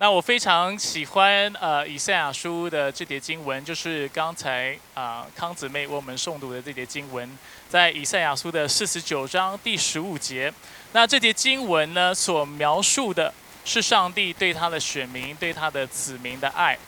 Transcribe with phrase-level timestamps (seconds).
[0.00, 7.28] 那我非常喜欢呃以赛亚书的这节经文，就是刚才啊康姊妹为我们诵读的这节经文，
[7.68, 10.54] 在以赛亚书的四十九章第十五节。
[10.92, 13.34] 那这节经文呢，所描述的
[13.64, 16.78] 是上帝对他的选民、对他的子民的爱。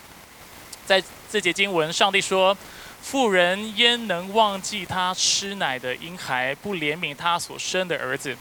[0.87, 2.57] 在这节经文，上帝说
[3.03, 8.37] ：“妇人焉能忘记他吃奶的婴孩，不怜悯他所生的儿子？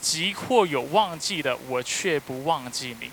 [0.00, 3.08] 即或有忘记的，我却不忘记你。”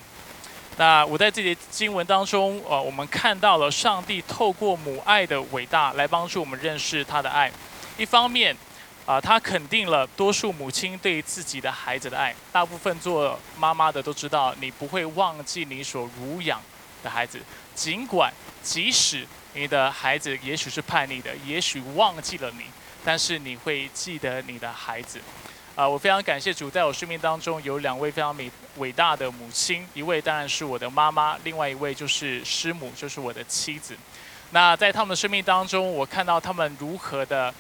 [0.80, 7.52] 那我在这节经文当中，呃，我们看到了上帝透过母爱的伟大来帮助我们认识他的爱。
[7.98, 8.56] 一方面，
[9.06, 12.34] 啊，他肯定了多数母亲对自己的孩子的爱。
[12.54, 16.62] 大部分做妈妈的都知道，你不会忘记你所乳养
[17.04, 17.42] 的孩子，
[17.76, 22.64] 尽管即使你的孩子也许是叛逆的，也许忘记了你，
[23.04, 25.20] 但是你会记得你的孩子。
[25.80, 33.96] 啊，我非常感谢主，在我生命当中有两位非常伟伟大的母亲，一位当然是我的妈妈，另外一位就是师母，就是我的妻子。
[34.52, 37.54] 那在他们的生命当中，我看到他们如何的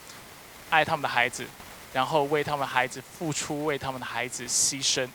[0.69, 1.47] 爱他们的孩子，
[1.93, 5.07] 然后为他们的孩子付出，为他们的孩子牺牲。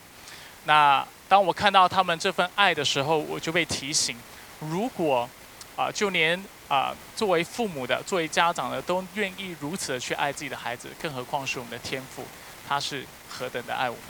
[0.65, 4.17] 那当我看到他们这份爱的时候，我就被提醒：
[4.61, 5.29] 如果
[5.77, 12.25] 啊，就连啊作为父母的、作为家长的，都愿意如此的去爱自己的孩子，更何况是我们的天赋。
[12.67, 14.05] 他是何等的爱我们，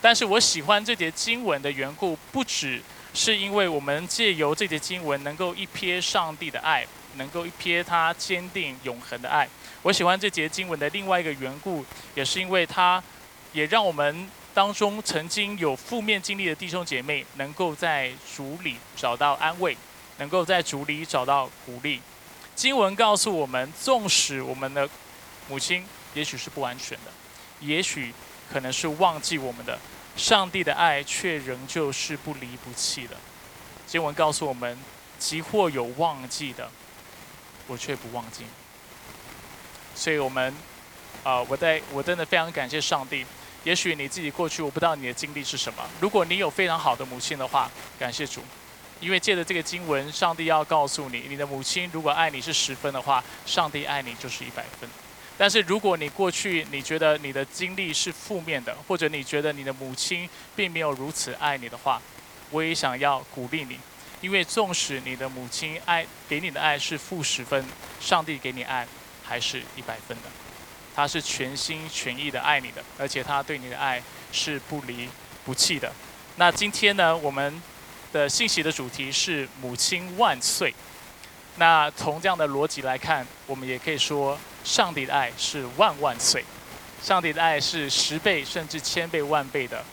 [0.00, 2.82] 但是我喜欢这节经文的缘故，不只
[3.14, 6.86] 是因为我们借由这节经文能够一瞥上帝的爱，
[7.16, 9.48] 能够一瞥他坚定永恒的爱。
[9.82, 13.02] 我喜欢这节经文的另外一个缘故，也是因为它
[13.52, 19.76] 也让我们当中曾经有负面经历的弟兄姐妹，能够在主里找到安慰，
[20.18, 22.00] 能够在主里找到鼓励。
[22.54, 24.88] 经文告诉我们，纵使我们的
[25.48, 27.12] 母亲也许是不完全的。
[27.62, 28.12] 也许
[28.52, 29.78] 可能是忘记我们的，
[30.16, 33.16] 上帝的爱却仍旧是不离不弃的。
[33.86, 34.78] 经文告诉我们，
[35.18, 36.70] 即或有忘记的，
[37.66, 38.44] 我却不忘记。
[39.94, 40.54] 所以，我们
[41.22, 43.24] 啊，我在我真的非常感谢上帝。
[43.64, 45.84] 也许你自己过去，我不知道你的经历是什么。
[46.00, 48.42] 如果你有非常好的母亲的话，感谢主，
[49.00, 54.88] 因为借着这个经文，上帝要告诉你，你的母亲如果爱你是十分的话，上帝爱你就是一百分。
[55.42, 62.00] 但是如果你过去你觉得你的经历是负面的，或者你觉得你的母亲并没有如此爱你的话，
[62.50, 63.76] 我也想要鼓励你，
[64.20, 67.64] 因为纵使你的母亲爱给你的爱是负十分，
[67.98, 68.86] 上帝给你爱
[69.24, 70.30] 还是一百分的，
[70.94, 74.00] 他是全心全意的爱你的，而且他对你的爱
[74.30, 75.08] 是不离
[75.44, 75.92] 不弃的。
[76.36, 77.60] 那今天呢，我们
[78.12, 80.72] 的信息的主题是母亲万岁。
[81.56, 84.38] 那从这样的逻辑来看，我们也可以说。
[84.64, 86.44] 上帝的爱是万万岁，
[87.02, 89.84] 上帝的爱是十倍甚至千倍万倍的，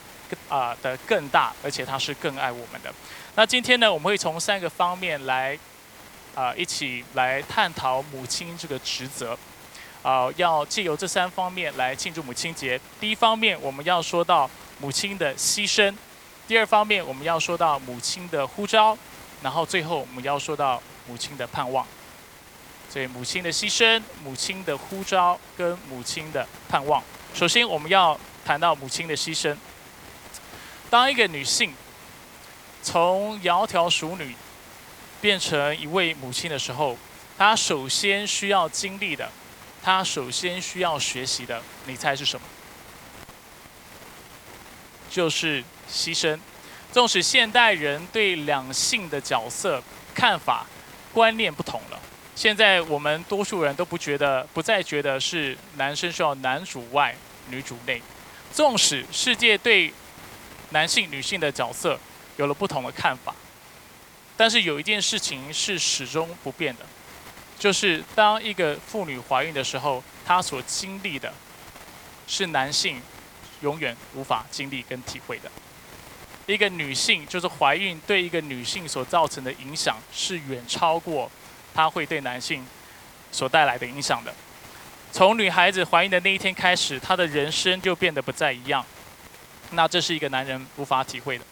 [0.47, 2.93] 啊的更大，而且他是更爱我们的。
[3.33, 5.57] 那今天呢，我们会从三个方面来，
[6.35, 9.35] 啊一起来探讨母亲这个职责，
[10.03, 12.79] 啊要借由这三方面来庆祝母亲节。
[12.99, 14.47] 第一方面，我们要说到
[14.79, 15.91] 母亲的牺牲；
[16.47, 18.95] 第二方面，我们要说到母亲的呼召；
[19.41, 21.85] 然后最后我们要说到母亲的盼望。
[22.91, 27.03] 所以，母亲的牺牲、母亲的呼召跟母亲的盼望。
[27.33, 29.55] 首先，我们要谈到母亲的牺牲。
[30.89, 31.73] 当一个女性
[32.81, 34.35] 从窈窕淑女
[35.21, 36.97] 变成一位母亲的时候，
[37.37, 39.29] 她首先需要经历的，
[39.83, 42.45] 她首先需要学习的，你猜是什么？
[45.11, 46.39] 就是牺牲。
[46.91, 49.83] 纵使现代人对两性的角色
[50.15, 50.65] 看法、
[51.19, 51.99] 观念不同了。
[52.33, 57.13] 现在我们多数人都不觉得，不再觉得是男生需要男主外
[57.49, 58.01] 女主内。
[58.53, 59.93] 纵使世界对
[60.69, 61.99] 男性、女性的角色
[62.37, 63.35] 有了不同的看法，
[64.37, 66.85] 但是有一件事情是始终不变的，
[67.59, 71.33] 就是当一个妇女怀孕的时候，她所经历的，
[72.27, 73.01] 是男性
[73.59, 75.51] 永远无法经历跟体会的。
[76.53, 81.29] 一个女性就是怀孕对一个女性所造成的影响，是远超过。
[81.73, 82.65] 她会对男性
[83.31, 84.33] 所带来的影响的。
[85.11, 88.83] 从女孩子怀孕的那一天开始，她的人生就变得不再一样。
[89.71, 91.45] 那这是一个男人无法体会的。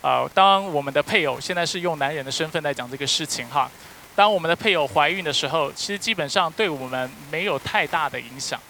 [0.00, 3.68] 呃，当我们的配偶现在是用男人的身份来讲这个事情哈，
[4.14, 8.60] 当我们的配偶怀孕的时候，其实基本上对我们没有太大的影响。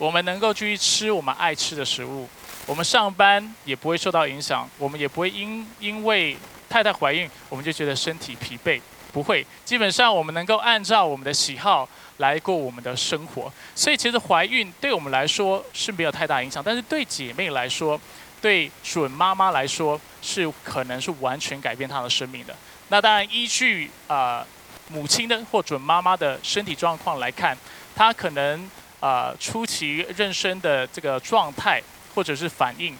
[0.00, 2.26] 我们能够继续吃我们爱吃的食物，
[2.64, 6.34] 我们上班也不会受到影响，我们也不会因因为
[6.70, 8.80] 太太怀孕，我们就觉得身体疲惫。
[9.12, 11.86] 不会，基本上我们能够按照我们的喜好
[12.16, 18.00] 来过我们的生活，所以其实怀孕对我们来说是没有太大影响，但是对姐妹来说，
[18.40, 22.56] 对准妈妈来说是可能是完全改变她的生命的。
[22.88, 24.46] 那当然，依据啊
[24.88, 27.54] 母亲的或准妈妈的身体状况来看，
[27.94, 28.70] 她可能
[29.00, 31.82] 啊初期妊娠的这个状态
[32.14, 32.96] 或者是反应，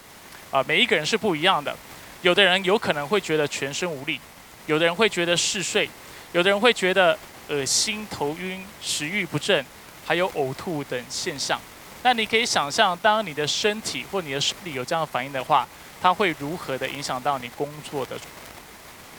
[0.50, 1.76] 啊每一个人是不一样的。
[2.22, 4.20] 有的人有可能会觉得全身无力，
[4.66, 5.88] 有的人会觉得嗜睡，
[6.32, 7.18] 有的人会觉得
[7.48, 9.64] 恶心、头晕、食欲不振，
[10.06, 11.58] 还有呕吐等现象。
[12.02, 15.66] 那你可以想象，当你的身体或你的生理有这样的反应的话，
[16.00, 18.16] 它会如何的影响到你工作的？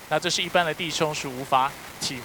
[0.10, 2.22] 那这是一般的弟兄是无法体会。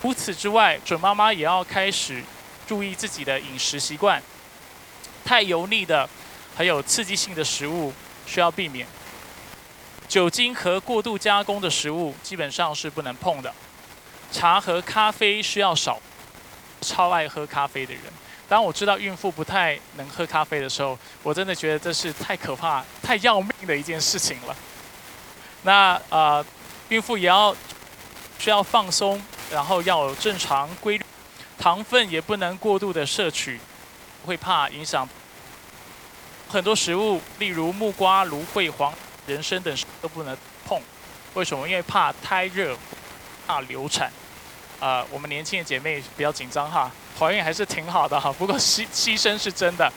[0.00, 2.22] 除此之外，准妈妈也要开始
[2.66, 4.22] 注意自己的饮食习惯，
[5.24, 6.08] 太油腻的，
[6.54, 7.92] 还有刺激性的食物
[8.26, 8.86] 需要避免。
[10.08, 13.52] 酒精和过度加工的食物基本上是不能碰的，
[14.30, 16.00] 茶和咖啡需要少。
[16.84, 18.02] 超爱喝咖啡的人，
[18.48, 24.56] 当我知道孕妇不太能喝咖啡的时候，我真的觉得这是太可怕、太要命的一件事情了。
[25.62, 26.44] 那啊，
[26.88, 27.54] 孕妇也要
[28.40, 31.04] 需要放松，然后要有正常规律，
[31.62, 33.60] 糖分也不能过度的摄取，
[34.26, 35.08] 会怕影响
[36.48, 38.92] 很多食物，例如木瓜、芦荟、黄。
[39.28, 40.36] 人参等都不能
[40.66, 40.82] 碰，
[41.34, 41.68] 为什么？
[41.68, 42.76] 因为怕胎热，
[43.46, 44.10] 怕流产。
[44.80, 48.32] 啊，我们年轻的姐妹不要紧张哈，怀孕还是挺好的哈。
[48.32, 49.88] 不过牺牺牲是真的。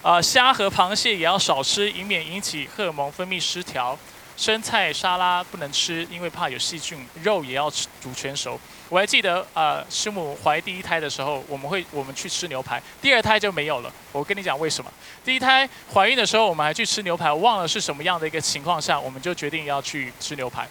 [0.00, 3.98] 啊，虾和螃蟹也要少吃，以免引起荷尔蒙分泌失调。
[4.36, 7.06] 生菜沙拉不能吃，因为怕有细菌。
[7.22, 8.58] 肉也要吃煮全熟。
[8.88, 13.92] 我还记得，呃，师母怀第一胎的时候，我们会我们去吃牛排，第二胎就没有了。
[14.12, 14.92] 我跟你讲为什么？
[15.24, 20.68] 第一胎怀孕的时候，我们还去吃牛排，我忘了是什么样的一个情况下，我们就决定要去吃牛排。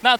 [0.00, 0.16] 那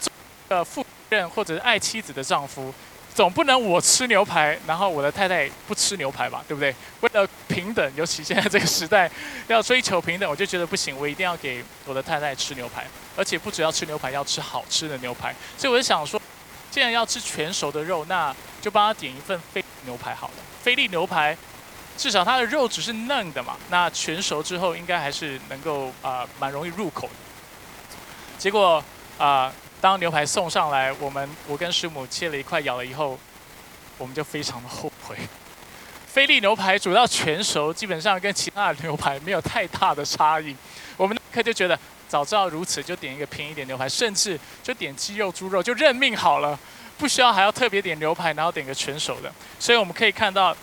[0.49, 2.73] 呃，夫人或者是爱妻子的丈夫。
[3.17, 6.71] 总不能我吃牛排，然后我的太太不吃牛排吧，对不对？
[7.01, 9.09] 为了平等，尤其现在这个时代
[9.47, 12.85] 要追求平等，我就觉得不行，我一定要给我的太太吃牛排，
[13.15, 15.33] 而且不只要吃牛排，要吃好吃的牛排。
[15.57, 16.21] 所以我就想说，
[16.69, 18.31] 既然要吃全熟的肉，那
[18.61, 20.33] 就帮他点一份菲牛排好了。
[20.61, 21.35] 菲力牛排
[21.97, 27.13] 至少它的肉只是嫩的嘛，那全熟之后应该还是能够啊蛮容易入口的。
[28.37, 28.83] 结果
[29.17, 29.51] 啊。
[29.79, 33.17] 当牛排送上来，我们我跟师母切了一块，咬了以后，
[33.97, 35.15] 我们就非常的后悔。
[36.07, 40.55] 菲力牛排煮到全熟，基本上跟其他的牛排没有太大的差异。
[40.97, 41.79] 我们那刻就觉得，
[42.09, 46.57] 早知道如此，就点一个便宜点牛排，甚至就点鸡肉、猪肉，就认命好了，
[46.97, 49.31] 不需要还要特别点牛排，然后点个全熟的。
[49.59, 50.57] 所以我们可以看到，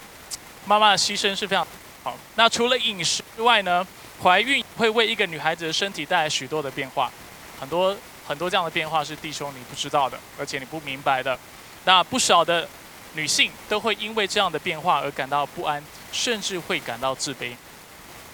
[0.66, 1.64] 妈妈的牺牲是非常
[2.02, 2.18] 好。
[2.34, 3.86] 那除了饮食之外呢，
[4.20, 7.12] 怀孕会为一个女孩子的身体带来许多的变化，
[7.60, 7.96] 很多。
[8.26, 11.38] 很多这样的变化是弟兄你不知道的，而且你不明白的。
[11.84, 12.66] 那不少的
[13.12, 17.54] 女性都会因为这样的变化而感到不安，甚至会感到自卑。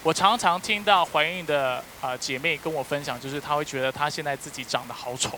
[0.03, 5.37] 我常常听到怀孕的啊姐妹跟我分享，就是她会觉得她现在自己长得好丑，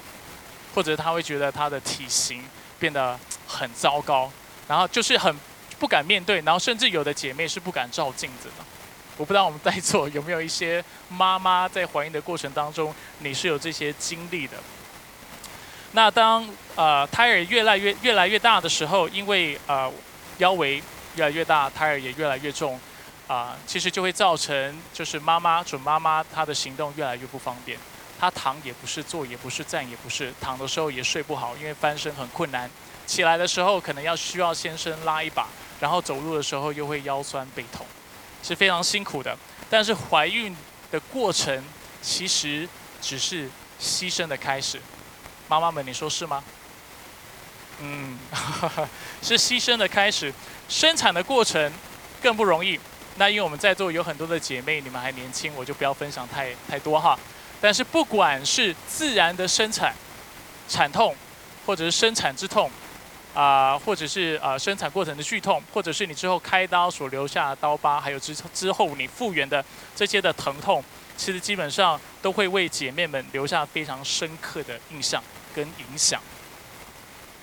[0.74, 2.44] 或者她会觉得她的体型
[2.80, 4.32] 变得很糟糕，
[4.68, 5.36] 然后就是很
[5.80, 8.64] 不敢面对，然后甚至有的姐妹是不敢照镜子的。
[9.18, 14.58] 我不知道我们在座有没有一些妈妈在怀孕的过程当中，你是有这些经历的。
[15.92, 19.92] 那当呃胎儿越来越越来越大的时候，因为呃
[20.40, 20.82] 腰围
[21.16, 22.80] 越来越大，胎儿也越来越重，
[23.28, 27.78] 啊，其实就会造成就是妈妈准妈妈她的行动越来越不方便。
[28.20, 32.68] 她躺也不是，坐也不是，站也不是，躺的时候也睡不好，因为翻身很困难。
[33.06, 35.48] 起来的时候可能要需要先生拉一把，
[35.80, 37.86] 然后走路的时候又会腰酸背痛。
[38.44, 39.36] 是非常辛苦的，
[39.70, 40.56] 但是怀孕
[40.92, 41.64] 的过程
[42.02, 42.68] 其实
[43.02, 43.50] 只是
[43.82, 44.80] 牺牲的开始。
[45.48, 46.44] 妈妈们，你说是吗？
[47.80, 48.20] 嗯，
[49.24, 50.32] 是牺牲的开始。
[50.70, 51.72] 生产的过程
[52.22, 52.80] 更不容易。
[53.18, 57.18] 那因为我们在座有很多的姐妹，你们还年轻，我就不要分享太太多哈。
[57.62, 59.94] 但是不管是自然的生产、
[60.68, 61.16] 产痛，
[61.66, 62.70] 或者是生产之痛。
[63.34, 69.64] 啊，或者是啊生产过程的剧痛，或者是你之后开刀所留下的刀疤，还有之之后你复原的
[69.96, 70.84] 这些的疼痛，
[71.18, 75.24] 其实基本上都会为姐妹们留下非常深刻的印象
[75.56, 76.22] 跟影响。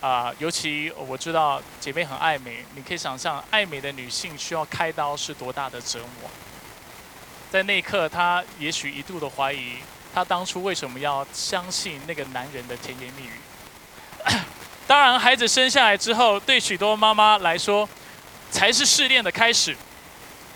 [0.00, 6.30] 啊，尤其我知道姐妹很爱美，你可以想象爱美的女性需要开刀是多大的折磨。
[7.50, 9.78] 在那一刻，她也许一度的怀疑，
[10.14, 13.32] 她当初为什么要相信那个男人的甜言蜜语。
[14.90, 17.88] 当然，孩子生下来之后，对许多妈妈来说，
[18.50, 19.76] 才是试炼的开始，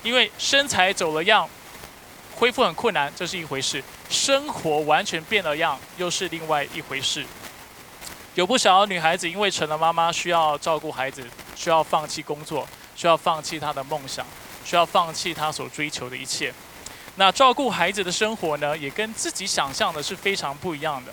[0.02, 1.48] 因为身材走了样，
[2.34, 7.24] 恢复很困难，这是一回事；生活完全变了样，又是另外一回事。
[8.34, 11.24] 有不少女孩子因为成了妈妈，需要照顾孩子，
[11.54, 14.26] 需要放弃工作，需要放弃她的梦想，
[14.64, 16.52] 需要放弃她所追求的一切。
[17.14, 21.12] 那照顾孩子的生活呢，也跟自己想象的是非常不一样的。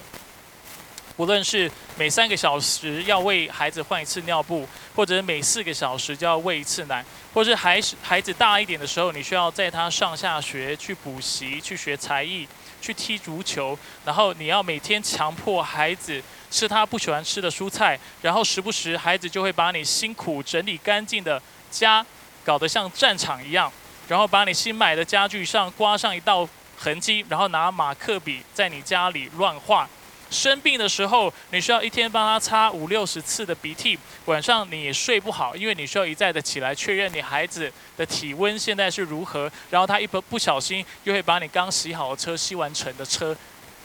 [1.17, 7.03] 无论是每三个小时要为孩子换一次尿布，或者每四个小时就要喂一次奶，
[7.33, 12.47] 或是孩子孩子大一点的时候，你需要在他上下学、去补习、去学才艺、
[12.81, 22.05] 去踢足球，然后你要每天强迫孩子吃他不喜欢吃的蔬菜，然后时不时孩子就会把你辛苦整理干净的家
[22.43, 23.71] 搞得像战场一样，
[24.07, 29.87] 然后把你新买的家具上刮上一道痕迹，然后拿马克笔在你家里乱画。
[30.31, 33.99] 生病的时候，你需要一天帮他擦五六十次的鼻涕。
[34.25, 39.51] 晚上你睡不好，因为你需要一再的起来确认你孩子的体温现在是如何。
[39.69, 43.35] 然后他一不不小心，又会把你刚洗好的车、吸完尘的车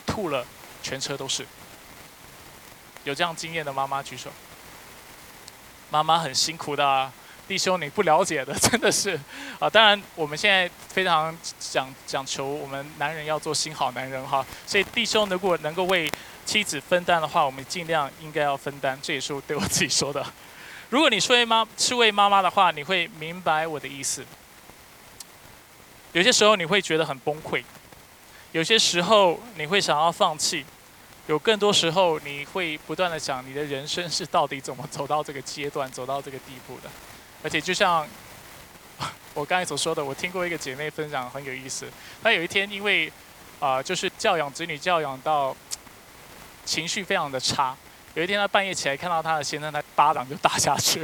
[0.07, 0.47] 吐了，
[0.83, 1.45] 全车都是。
[3.05, 4.31] 有这样经验的妈妈举手。
[5.91, 7.11] 妈妈很辛苦的。
[7.49, 9.17] 弟兄，你不了解的，真的是
[9.61, 9.71] 啊！
[9.71, 14.45] 当然，我们现在非常讲讲求我们男人要做新好男人哈。
[14.67, 16.11] 所以，弟兄如果能够为
[16.47, 18.99] 妻子分担的话，我们尽量应该要分担。
[19.03, 20.25] 这也是我对我自己说的。
[20.88, 24.25] 如果你是位妈，是位妈妈的话，你会明白我的意思。
[26.12, 27.62] 有些时候你会觉得很崩溃，
[28.53, 30.65] 有些时候你会想要放弃，
[31.26, 36.88] 有更多时候你会不断的想，你的人生是到底怎么走到这个阶段，走到这个地步的。
[37.43, 38.07] 而且就像
[39.35, 41.87] 我刚才所说的，我听过一个姐妹分享很有意思。
[42.23, 43.12] 她有一天因为
[43.59, 45.55] 啊，就是教养子女教养到
[46.66, 47.75] 情绪非常的差。
[48.12, 51.00] 有一天他半夜起来看到他的先生，他巴掌就打下去，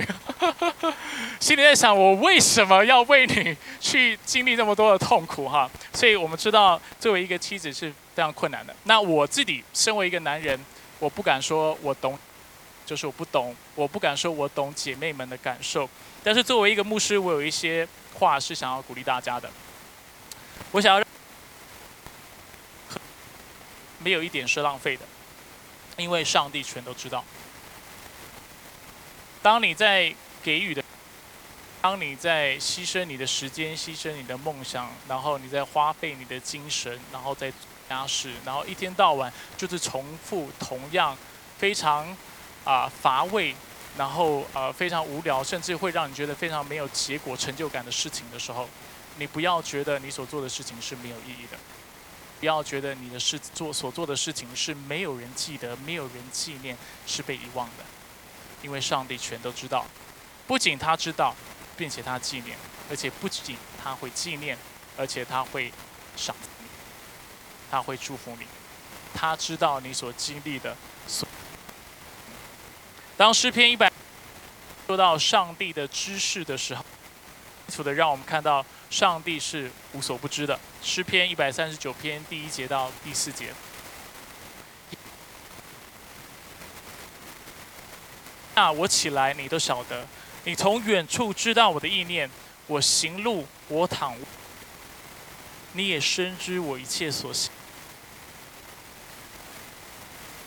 [1.41, 5.49] 心里在想：我为什么要为你去经历这么多的痛苦？
[5.49, 5.71] 哈！
[5.95, 8.75] 所以我们知道，作为一个妻子是非常困难的。
[8.85, 10.59] 那我自己身为一个男人，
[10.99, 12.19] 我不敢说我懂。
[12.85, 15.89] 就是我不懂，我不敢说我懂姐妹们的感受，
[16.23, 17.87] 但是作为一个牧师，我有一些
[18.19, 19.49] 话是想要鼓励大家的。
[20.73, 21.07] 我想要
[24.01, 25.03] 没有一点是浪费的，
[25.97, 27.25] 因为上帝全都知道。
[29.43, 30.83] 当你在给予的，
[31.81, 37.53] 当你在牺牲你的时间、牺牲你的梦想，然后你在花费你的精神，然后在
[37.89, 41.17] 家事，然后一天到晚就是重复同样
[41.59, 42.17] 非常。
[42.65, 43.53] 啊，乏味，
[43.99, 48.69] 然后呃非常无聊，甚至会让你觉得非常没有结果、成就感的事情的时候，
[49.19, 51.59] 你不要觉得你所做的事情是没有意义的，
[52.43, 57.85] 不要觉得你的事做所做的事情是没有人记得、没有人纪念、是被遗忘的，
[58.63, 59.87] 因为上帝全都知道，
[60.45, 61.37] 不仅他知道，
[61.77, 62.59] 并且他纪念，
[62.91, 64.59] 而且不仅他会纪念，
[64.97, 65.73] 而且他会
[66.17, 66.67] 赏你，
[67.71, 68.47] 他会祝福你，
[69.15, 71.29] 他知道你所经历的所。
[73.17, 73.89] 当诗篇一百
[74.89, 76.85] 说到上帝的知识的时候，
[77.73, 80.61] 楚的让我们看到上帝是无所不知的。
[80.83, 83.55] 诗篇一百三十九篇第一节到第四节，
[88.55, 90.05] 那我起来，你都晓得；
[90.45, 92.31] 你从远处知道我的意念，
[92.67, 94.15] 我行路，我躺，
[95.73, 97.51] 你也深知我一切所行。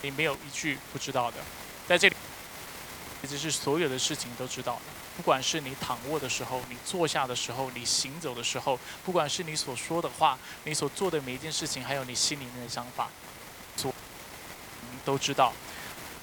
[0.04, 1.38] 你没有一句不知道的，
[1.88, 2.16] 在这里。
[3.22, 4.82] 其实是所有的事情都知道的，
[5.18, 13.10] 不管是你躺卧的时候，你坐下的时候，你行走的时候，不管是你所说的话，你所做的每一件事情，还有你心里面的想法，
[13.78, 13.94] 所
[15.06, 15.54] 都知道。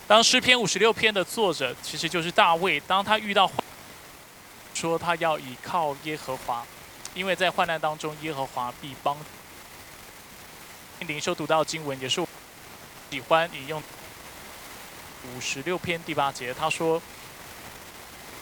[0.06, 3.50] 当诗篇五十六篇的作者其实就是大卫，当他遇到
[4.74, 6.66] 说他要倚靠耶和华，
[7.14, 9.16] 因为在患难当中耶和华必帮。
[11.00, 12.24] 灵修读到经文也是
[13.10, 13.82] 喜欢引用。
[15.34, 17.00] 五十六篇第八节，他说：“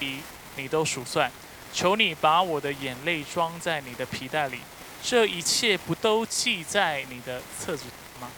[0.00, 0.22] 你
[0.56, 1.30] 你都数算，
[1.72, 4.60] 求你把我的眼泪装在你的皮带里，
[5.02, 7.84] 这一切不都记在你的册子
[8.20, 8.28] 吗？”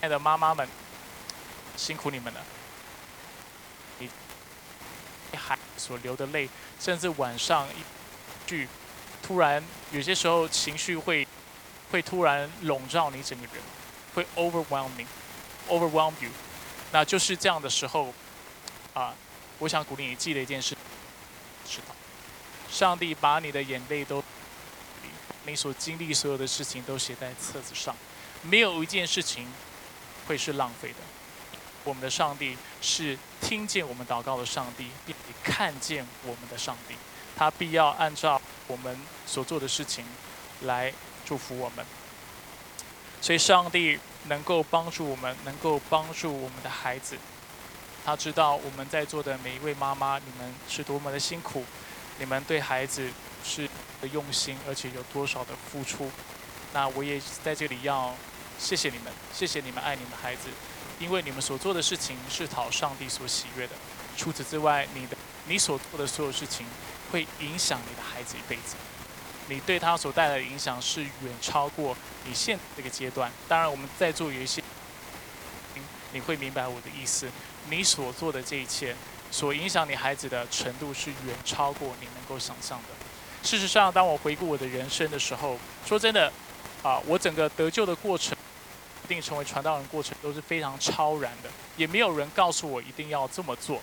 [0.00, 0.68] 亲爱的妈妈们，
[1.76, 2.40] 辛苦你们了。
[3.98, 4.08] 你
[5.36, 6.48] 孩所流的泪，
[6.80, 8.68] 甚至晚上一句，
[9.22, 11.26] 突然有些时候情绪会
[11.90, 13.54] 会突然笼罩你整个人，
[14.14, 16.30] 会 overwhelming，overwhelm you。
[16.92, 18.14] 那就是这样的时候，
[18.94, 19.12] 啊，
[19.58, 20.76] 我想鼓励你记得一件事：，
[21.66, 21.94] 知道，
[22.70, 24.22] 上帝把你的眼泪都，
[25.44, 27.94] 你所经历所有的事情都写在册子上，
[28.42, 29.46] 没有一件事情
[30.26, 30.96] 会是浪费的。
[31.84, 36.94] 我们的上帝是听见我们祷告的上帝，并且看见我们的上帝，
[37.36, 40.04] 他必要按照我们所做的事情
[40.62, 40.92] 来
[41.24, 41.84] 祝福我们。
[43.20, 43.98] 所以，上帝。
[44.28, 47.16] 能够帮助我们，能够帮助我们的孩子。
[48.06, 51.64] 他知道我们在座的每一位妈妈，你们是多么的辛苦，
[52.20, 53.10] 你们对孩子
[53.44, 53.68] 是
[54.00, 56.08] 的用心，而且有多少的付出。
[56.72, 58.14] 那我也在这里要
[58.60, 60.42] 谢谢你们，谢谢你们爱你们的孩子，
[61.00, 63.72] 因为你们所做的事情是讨上帝所喜悦的。
[64.16, 65.16] 除此之外，你的
[65.48, 66.64] 你所做的所有事情
[67.10, 68.76] 会影响你的孩子一辈子。
[69.48, 73.32] 你对他所带来的影响是远超过你现这个阶段。
[73.48, 74.62] 当然，我们在座有一些，
[76.12, 77.28] 你会明白我的意思。
[77.70, 78.94] 你所做的这一切，
[79.30, 82.88] 所影响你孩子的程度是远超过你能够想象的。
[83.46, 86.32] 事实上，当我回顾我的人生的时候，说真的，
[86.82, 88.36] 啊，我整个得救的过程，
[89.06, 93.80] 并成为传道人过程都是非常超然的，也没有人告诉我一定要这么做。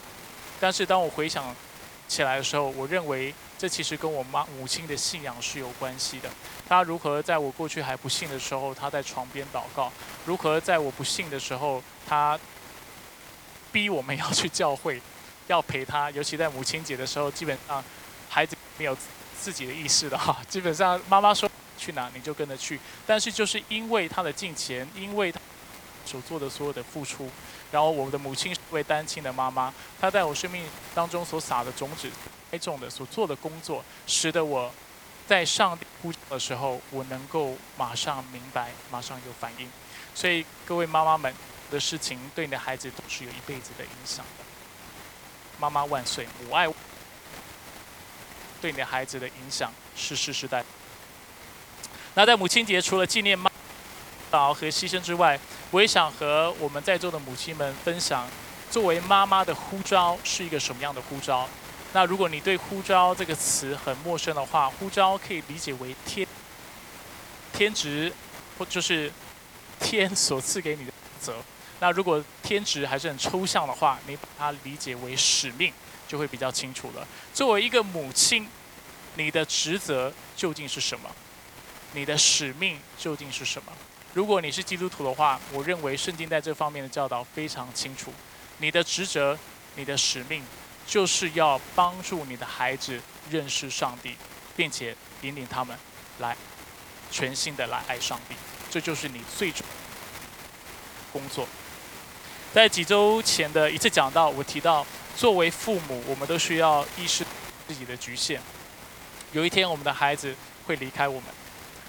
[0.60, 1.56] 但是当我回想
[2.08, 3.34] 起来的时候，我认为。
[3.56, 6.30] 这其实跟我妈母亲的信仰是有关系的。
[6.68, 9.90] 她如何在我过去还不信的时候，她在床边祷告；
[10.26, 12.38] 如何在我不信的时候，她
[13.74, 15.02] 逼我们要去教会，
[15.48, 16.10] 要陪他。
[16.12, 17.84] 尤其在母亲节的时候，基本上
[18.30, 18.96] 孩子没有
[19.38, 22.80] 自己的意识的哈， 基本上妈妈说去哪你就跟着去。
[23.06, 25.42] 但是就是因为她的金钱，因为她
[26.06, 27.30] 所做的所有的付出，
[27.72, 30.64] 然后我的母亲是位单亲的妈妈，她在我生命
[30.94, 32.10] 当中所撒的种子。
[32.52, 34.72] 栽种的所做的工作，使得我
[35.26, 39.68] 在上帝呼召的时候，我能够马上明白，马上有反应。
[40.14, 41.34] 所以各位妈妈们
[41.74, 44.46] 的事情，对你的孩子都是有一辈子的影响的。
[45.60, 46.68] 妈妈万岁，母爱，
[48.62, 50.64] 对你的孩子的影响是世世代。
[52.14, 53.50] 那在母亲节，除了纪念妈
[54.32, 55.40] 妈和牺牲之外，
[55.72, 58.28] 我也想和我们在座的母亲们分享，
[58.70, 61.50] 作为妈妈的呼召是一个什么样的呼召。
[61.94, 66.28] 那如果你对“呼召”这个词很陌生的话，“呼召”可以理解为天
[67.52, 68.12] 天职，
[68.58, 69.12] 或就是
[69.80, 71.36] 天所赐给你的责。
[71.84, 75.74] 那如果天职还是很抽象的话，你把它理解为使命，
[76.08, 77.06] 就会比较清楚了。
[77.34, 78.48] 作为一个母亲，
[79.16, 81.14] 你的职责究竟是什么？
[81.92, 83.74] 你的使命究竟是什么？
[84.14, 88.14] 如果你是基督徒的话，我认为圣经在这方面的教导非常清楚。
[88.60, 89.38] 你的职责，
[89.76, 90.42] 你的使命。
[90.88, 94.16] 就是要帮助你的孩子认识上帝，
[94.56, 95.78] 并且引领他们
[96.20, 96.36] 来
[97.12, 98.36] 全新的来爱上帝，
[98.70, 99.66] 这就是你最终
[101.12, 101.46] 工作。
[102.54, 104.86] 在几周前的一次讲到，我提到，
[105.16, 107.26] 作为父母，我们都需要意识
[107.68, 108.40] 自己的局限。
[109.32, 110.36] 有一天，我们的孩子
[110.68, 111.24] 会离开我们，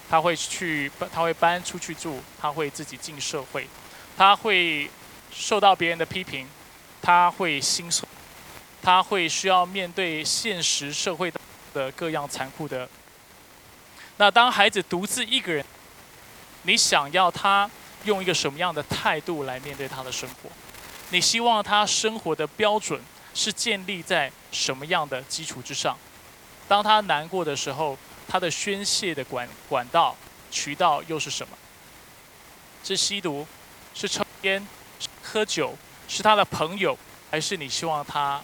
[0.09, 3.67] 他会去，他会搬出去住，他会自己进社会，
[4.17, 4.89] 他会
[5.31, 6.47] 受到别人的批评，
[6.99, 8.09] 他会心碎。
[8.81, 11.31] 他会需要面对现实社会
[11.75, 12.89] 的各样残酷的。
[14.17, 15.63] 那当孩子独自一个人，
[16.63, 17.69] 你想要他
[18.05, 20.49] 用一个什么样的态度来面对他的生活？
[21.09, 22.99] 你希望他生活的标准
[23.33, 25.97] 是建立在什么样的基础之上？
[26.67, 30.15] 当他难过的时候，他的宣泄的管管道
[30.49, 31.57] 渠道又是什么？
[32.83, 33.45] 是吸毒？
[33.93, 34.65] 是抽烟？
[34.99, 35.75] 是喝酒？
[36.07, 36.97] 是他的朋友？
[37.29, 38.41] 还是你希望他？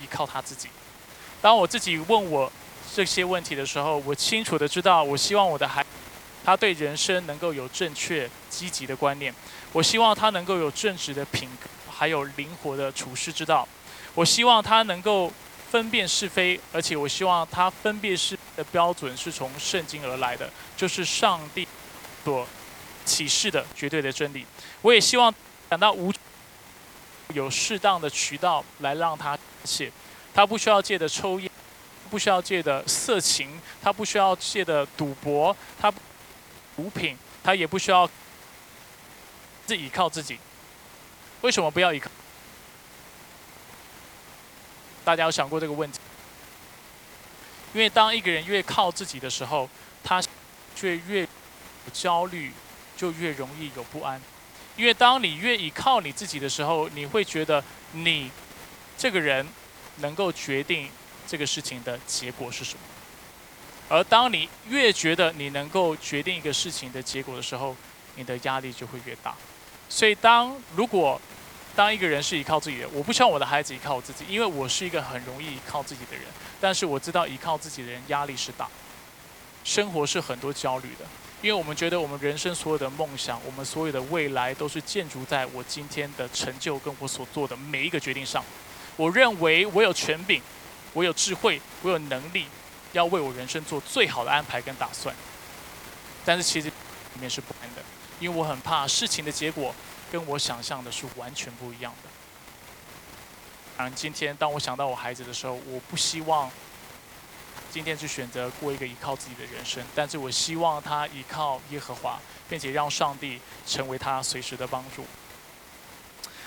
[0.00, 0.68] 依靠他自己。
[1.42, 2.50] 当我自己问我
[2.94, 5.84] 这些问题的时候，我清楚的知道，我希望我的孩，
[6.44, 9.34] 他对人生能够有正确、积极的观念。
[9.72, 13.66] 我希望他能够有正直的品格，还有灵活的处事之道。
[14.14, 15.32] 我希望他能够
[15.70, 21.66] 分辨是非，而且我希望他分辨是非的标准是从圣经而来的，就是上帝
[22.24, 22.46] 所
[23.04, 24.44] 启示的绝对的真理。
[24.82, 25.32] 我也希望
[25.68, 26.12] 感到无。
[27.32, 29.88] 有适当的渠道来让他泄，
[30.34, 31.48] 他不需要借的抽烟，
[32.10, 35.88] 不需要借的色情，他不需要借的赌博，他
[36.80, 37.14] 毒品，
[37.44, 38.08] 他也不需要
[39.66, 40.38] 自己靠自己。
[41.42, 42.10] 为什么不要依靠？
[45.04, 45.98] 大家有想过这个问题？
[47.74, 49.68] 因为当一个人越靠自己的时候，
[50.02, 50.22] 他
[50.74, 51.28] 却越
[51.92, 52.50] 焦虑，
[52.96, 54.18] 就越容易有不安。
[54.76, 57.62] 因为当你越依靠你自己的时候，你会觉得
[57.92, 58.30] 你
[58.96, 59.46] 这个人
[59.96, 60.90] 能够决定
[61.28, 62.80] 这个事情的结果是什么。
[63.90, 67.76] 而当你越觉得你能够决定一个事情的结果的时候，
[68.14, 69.34] 你的压力就会越大。
[69.88, 71.20] 所以，当如果
[71.74, 76.24] 当一个人是依靠自己的，我不希望我的孩子依靠我自己，因为我是一个很容易依靠自己的人。
[76.60, 78.68] 但是我知道依靠自己的人压力是大，
[79.64, 81.04] 生活是很多焦虑的。
[81.42, 88.44] 因为我们觉得我们人生所有的梦想，我们所有的未来都是建筑在我今天的成就跟我所做的每一个决定上。
[88.96, 90.40] 我认为我有权柄，
[90.92, 92.44] 我有智慧，我有能力，
[92.92, 95.14] 要为我人生做最好的安排跟打算。
[96.24, 97.82] 但是其实里面是不安的，
[98.18, 99.74] 因为我很怕事情的结果
[100.12, 102.10] 跟我想象的是完全不一样的。
[103.76, 106.50] 当然，今天当我想到我孩子的时候，我不希望
[107.70, 115.06] 今天去选择过一个依靠自己的人生，但是我希望他依靠耶和华，并且让上帝成为他随时的帮助。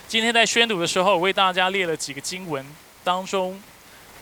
[0.08, 2.64] 今天在宣读的时候，我为大家列了几个经文，
[3.04, 3.60] 当中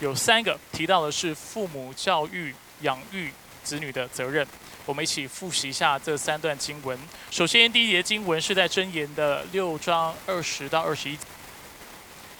[0.02, 4.44] 有三个提到的是父母教育、养育子女的责任。
[4.84, 6.98] 我们一起复习一下这三段经文。
[7.30, 11.16] 首先，第一节经文是在箴言的六章二十到二十一。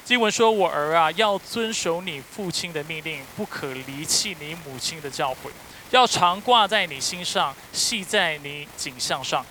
[0.04, 5.52] 经文说：“我儿啊，要遵守你父亲的命令，不可离弃你母亲的教诲，
[5.92, 9.46] 要常挂在你心上，系在你颈项上。”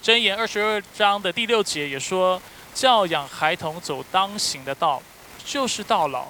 [0.00, 2.40] 箴言二十二章的第六节也说
[2.72, 5.02] ：“教养孩童走当行的道，
[5.44, 6.28] 就是到老，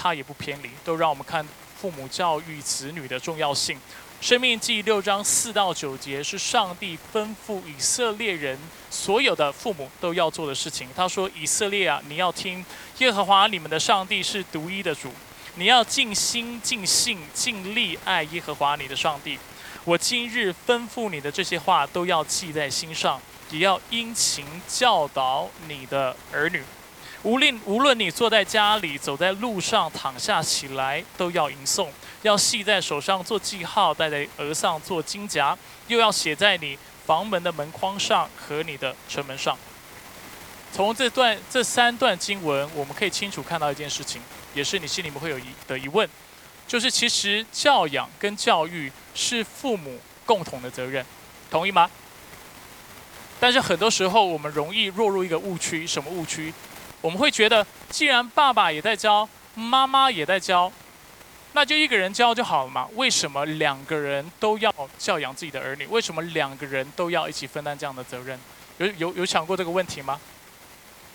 [0.00, 1.46] 他也不偏离。”都让我们看
[1.78, 3.78] 父母教育子女的重要性。
[4.20, 8.58] 生命记六章四到九节是上帝吩咐以色列人
[8.90, 10.86] 所有的父母都要做的事情。
[10.94, 12.62] 他说：“以色列啊，你要听
[12.98, 15.10] 耶和华你们的上帝是独一的主，
[15.54, 19.38] 你要尽心、尽性、尽力爱耶和华你的上帝。
[19.86, 23.18] 我今日吩咐你的这些话都要记在心上，
[23.50, 26.62] 也要殷勤教导你的儿女。
[27.22, 31.88] 无论无论你坐在家里、走在路上、躺下起来，都要吟诵。”
[32.22, 35.56] 要系在手上做记号，戴在额上做金夹，
[35.88, 39.56] 又要写在你房门的门框上和你的城门上。
[40.70, 44.20] 从这段这三段经文，我们可以清楚看到一件事情，
[44.52, 46.06] 也是你心里面会有疑的疑问，
[46.68, 51.02] 就是其实教养跟教育是父母共同的责任，
[51.50, 51.90] 同意吗？
[53.40, 56.52] 但是很多时候我们容易落入一个误区，什么误区？
[57.00, 60.70] 我们会觉得，既然爸爸也在教，妈妈也在教。
[61.52, 62.86] 那就一个人教就好了嘛？
[62.94, 65.86] 为什么两个人都要教养自己的儿女？
[65.86, 68.38] 为什么两个人都要一起分担这样的责任？
[68.78, 70.20] 有有有想过这个问题吗？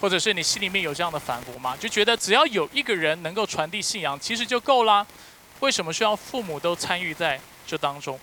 [0.02, 1.78] 或者是你心里面有这样的反驳吗？
[1.80, 5.08] 就觉得只要有一个人能够传递信仰，其实就够啦？
[5.62, 8.20] 为什么需要父母都参与在这当中？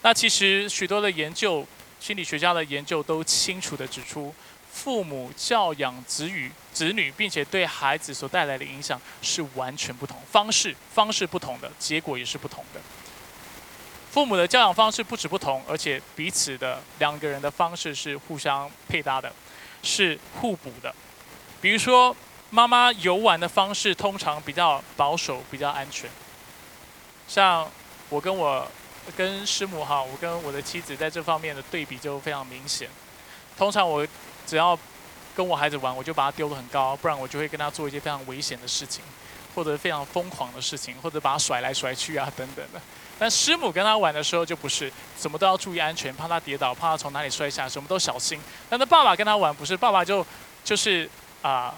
[0.00, 1.66] 那其实许多的研究，
[2.00, 4.34] 心理学家的研究都清楚的指出。
[4.72, 12.80] 父母教养子女，子女，并且对孩子所带来的影响是完全不同，方式方式不同的，结果也是不同的。
[14.10, 19.32] 父母的教养方式不止不同，而且彼此的两个人的方式是互相配搭的，
[19.82, 20.92] 是互补的。
[21.60, 22.16] 比如说，
[22.50, 26.10] 妈妈游玩的方式通常比较保守，比较安全。
[27.28, 27.70] 像
[28.08, 28.66] 我跟我
[29.16, 32.88] 跟师母哈，我跟我的妻子在这方面的对比就非常明显。
[33.56, 34.04] 通常我。
[34.52, 34.78] 只要
[35.34, 39.02] 跟我孩子玩，我就把他丢得很高，不然我就会跟他做一些非常危险的事情，
[39.54, 42.78] 或者非常疯狂的事情，或者把他甩来甩去啊等等的。
[43.18, 48.38] 但师母跟他玩的时候就不是，什么都要注意安全，怕他跌倒，怕他从哪里摔下，什么都小心。
[48.68, 50.26] 但是爸爸跟他玩不是，爸爸就
[50.62, 51.08] 就是
[51.40, 51.74] 啊，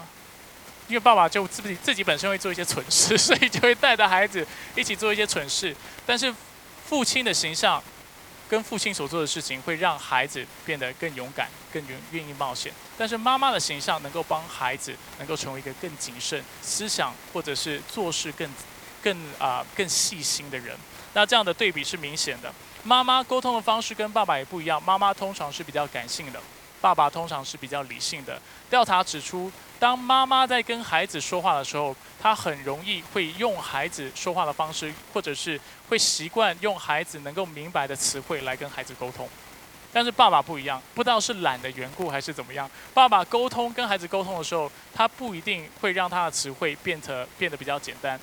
[0.89, 5.73] 因为爸爸就自己自己本身会做一些蠢事， 所以就会带着孩子一起做一些蠢事。
[6.05, 6.35] 但是
[6.85, 7.81] 父亲的形象。
[8.49, 12.71] 跟父亲所做的事情会让孩子变得更勇敢、更愿愿意冒险。
[12.97, 18.49] 但是妈妈的形象能够帮孩子能够成为一个更谨慎、思想或者是做事更、
[19.03, 20.77] 更啊更细心的人。
[21.13, 22.53] 那这样的对比是明显的。
[22.83, 24.81] 妈妈沟通的方式跟爸爸也不一样。
[24.83, 26.39] 妈妈通常是比较感性的，
[26.85, 28.39] 爸爸通常是比较理性的。
[28.69, 29.51] 调查指出。
[29.77, 39.27] 当妈妈在跟孩子说话的时候，她很容易会用孩子说话的方式，或者是会习惯用孩子能够明白的词汇来跟孩子沟通。
[39.91, 48.17] 但是爸爸不一样，不知道是懒的缘故还是怎么样，爸爸沟通跟孩子沟通的时候，他不一定会让他的词汇变得变得比较简单，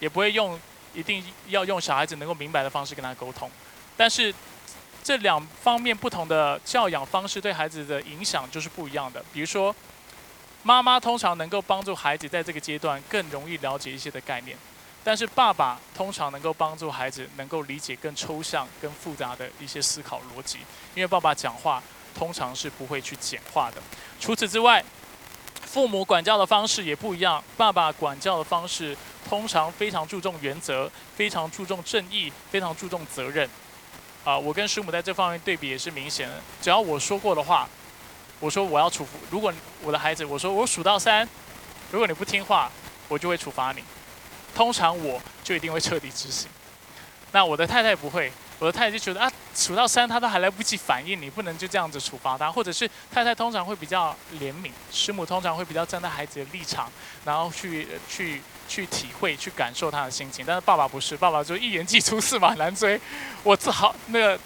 [0.00, 0.58] 也不会用
[0.92, 3.48] 一定要用小孩子能够明白的方式跟他沟通。
[3.96, 4.34] 但是
[5.06, 9.24] 这两方面不同的教养方式对孩子的影响就是不一样的。
[9.32, 9.72] 比如说。
[10.62, 14.58] 妈妈通常能够帮助孩子在这个阶段更容易了解一些的概念，
[15.04, 20.58] 但是爸爸通常能够帮助孩子能够理解更抽象、更复杂的一些思考逻辑，
[20.96, 21.80] 因为爸爸讲话
[22.18, 23.80] 通常是不会去简化的。
[24.18, 24.84] 除此之外，
[25.62, 27.40] 父母管教的方式也不一样。
[27.56, 28.96] 爸爸管教的方式
[29.28, 33.48] 通常非常注重原则，非常注重正义，非常注重责任。
[34.26, 36.34] 啊，我跟师母在这方面对比也是明显的。
[36.60, 37.66] 只要我说过的话。
[38.38, 39.50] 我说我要处罚，如果
[39.82, 41.26] 我的孩子，我说我数到三，
[41.90, 42.70] 如果你不听话，
[43.08, 43.82] 我就会处罚你。
[44.54, 46.46] 通常我就一定会彻底执行。
[47.32, 52.52] 那我的太太不会，我的太太就觉得啊，数到三她都还来不及反应，你不能就这样子处罚她。
[52.52, 56.92] 或者是太太通常会比较怜悯，师母通常会比较站在孩子的立场，
[57.24, 60.44] 然后去去去体会、去感受他的心情。
[60.46, 63.00] 但是爸爸不是，爸爸就一言既出驷马难追。
[63.42, 64.38] 我只好那个。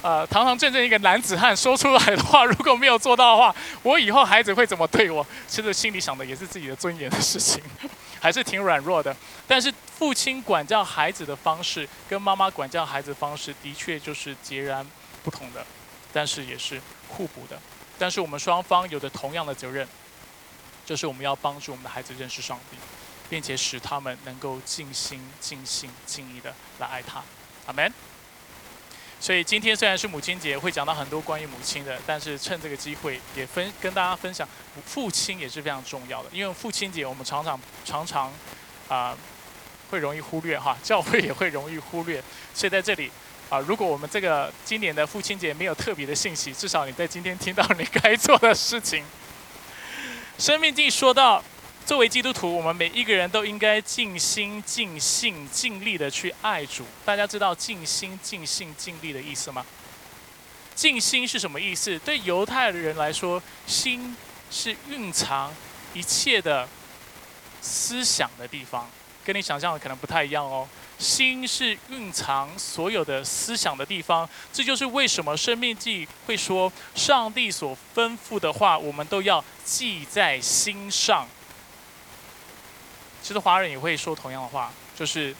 [0.00, 5.26] 呃，堂堂正正一个男子汉说出来的话，如果没有做到的话，我以后孩子会怎么对我？
[5.48, 7.60] 其实心里想的也是自己的尊严的事情，
[8.22, 9.14] 还是挺软弱的。
[9.48, 14.86] 但是父亲管教孩子的方式跟妈妈管教孩子的方式的确就是截然
[15.24, 15.66] 不同的，
[16.12, 17.58] 但是也是互补的。
[17.98, 19.84] 但是我们双方有着同样的责任，
[20.86, 22.76] 就是我们要帮助我们的孩子认识上帝，
[23.28, 27.22] 并且使他们能够尽心、尽心、尽意的来爱他。
[27.66, 27.92] 阿门。
[29.20, 34.48] 所以今天虽然是母亲节，会讲到很多关于母亲的，但是趁这个机会也分跟大家分享，
[34.86, 36.28] 父亲也是非常重要的。
[36.32, 38.32] 因为父亲节我们常常常常
[38.86, 39.18] 啊
[39.90, 42.22] 会容易忽略哈，教会也会容易忽略。
[42.54, 43.10] 所以在这里
[43.50, 49.04] 啊，如果我们这个今年的父亲节没有特别的信息，至少你在今天听到你该做的事情。
[50.38, 51.42] 生命记说到。
[51.88, 56.84] 作为基督徒，我们每一个人都应该尽心、尽性、尽力的去爱主。
[57.02, 59.64] 大家知道尽心、尽性、尽力的意思吗？
[60.74, 61.98] 尽心是什么意思？
[62.00, 64.14] 对犹太人来说，心
[64.50, 65.50] 是蕴藏
[65.94, 66.68] 一切的
[67.62, 68.86] 思想的地方，
[69.24, 70.68] 跟你想象的可能不太一样哦。
[70.98, 81.26] 心是蕴藏所有的思想的地方，这就是为什么生命记会说，上帝所吩咐的话，我们都要记在心上。
[83.28, 85.36] 其实华人也会说同样的话，就是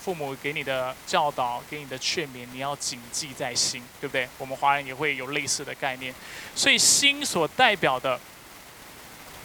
[0.00, 4.28] 父母给你的教导、给你的劝勉，你要谨记在心，对不对？
[4.38, 6.14] 我们华人也会有类似的概念。
[6.54, 8.20] 所以心所代表的，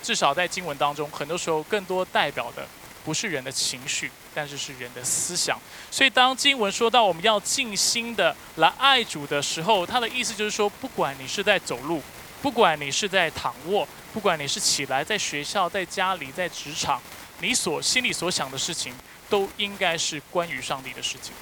[0.04, 2.68] 至少在经文当中，很多时候更多代表的
[3.04, 5.60] 不是人的情绪，但是是人的思想。
[5.90, 12.04] 所以当经文说到我们要尽心的来爱主的时候，他的意思就是说，不管你是在走路，
[12.40, 17.02] 不管你是在躺卧，不管你是起来在学校、在家里、在职场。
[17.42, 18.94] 你所心里所想的事情，
[19.28, 21.34] 都应该是关于上帝的事情。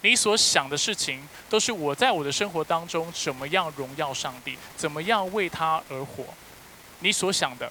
[0.00, 6.24] 你所想的事情，都是我在我的生活当中怎么样荣耀上帝，怎么样为他而活。
[7.00, 7.70] 你所想的，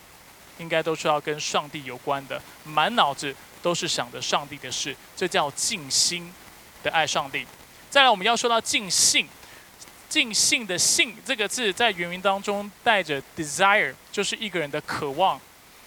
[0.60, 6.32] 应该都是要跟上帝有关的，满脑子都是想着上帝的事，这叫尽心
[6.84, 7.48] 的爱上帝。
[7.90, 9.28] 再来，我们要说到尽兴，
[10.08, 15.42] 尽兴的兴这个字，在原文当中带着 desire，就是一个人的渴望，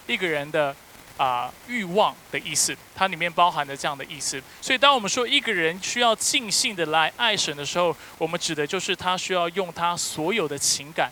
[0.07, 0.75] 一个人的。
[1.17, 4.41] 啊，欲望的意思，它里面包含的这样的意思。
[4.61, 11.11] 所以，当我们说一个人需要尽兴的来爱神的时候，我们指的就是他需要用他所有的情感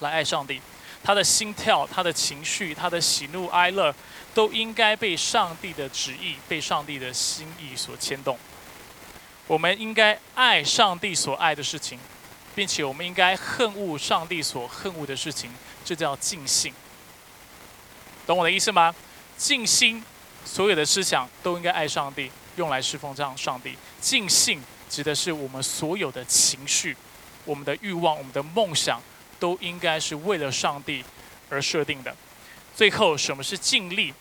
[0.00, 0.60] 来爱上帝。
[1.04, 3.94] 他的心跳、他的情绪、他的喜怒哀乐，
[4.34, 8.36] 都应该被上帝的旨意、被上帝的心意所牵动。
[9.46, 11.96] 我们应该爱上帝所爱的事情，
[12.56, 15.48] 并且我们应该恨恶上帝所恨恶的事情，
[15.84, 16.74] 这叫尽兴。
[18.26, 18.94] 懂我的意思吗？
[19.38, 20.02] 尽心，
[20.44, 23.76] 所有的思想都应该爱上帝，用来侍奉这样上帝。
[24.00, 24.60] 尽兴
[24.90, 26.96] 指的是我们所有的情绪、
[27.44, 29.00] 我们的欲望、我们的梦想，
[29.38, 31.04] 都应该是为了上帝
[31.48, 32.14] 而设定的。
[32.74, 34.12] 最后，什么是尽力？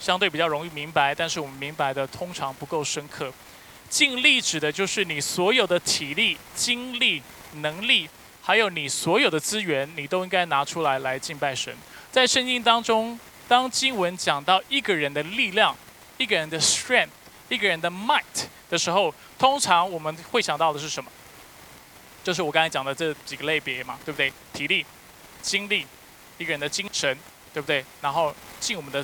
[0.00, 3.32] 相对比较容易明白，但是我们明白的通常不够深刻。
[3.88, 7.22] 尽力指的就是你所有的体力、精力、
[7.56, 8.08] 能力，
[8.40, 11.76] 还有你所有的资源，你都应该拿出来来敬拜神。
[12.12, 15.74] 在圣经当中，当经文讲到一个人的力量、
[16.18, 17.08] 一个人的 strength、
[17.48, 18.22] 一个人的 might
[18.68, 21.10] 的时候，通常我们会想到的是什么？
[22.22, 24.30] 就是我刚才讲的这几个类别嘛，对不对？
[24.52, 24.84] 体力、
[25.40, 25.86] 精力，
[26.36, 27.16] 一个人的精神，
[27.54, 27.82] 对不对？
[28.02, 29.02] 然后尽我们的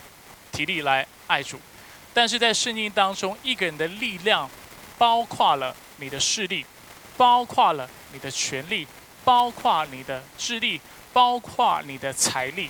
[0.52, 1.58] 体力来爱主。
[2.12, 4.50] 但是在圣经当中，一个人的力量
[4.98, 6.66] 包括了你的势力，
[7.16, 8.86] 包括了你的权力，
[9.24, 10.78] 包括你的智力，
[11.10, 12.68] 包括你的财力。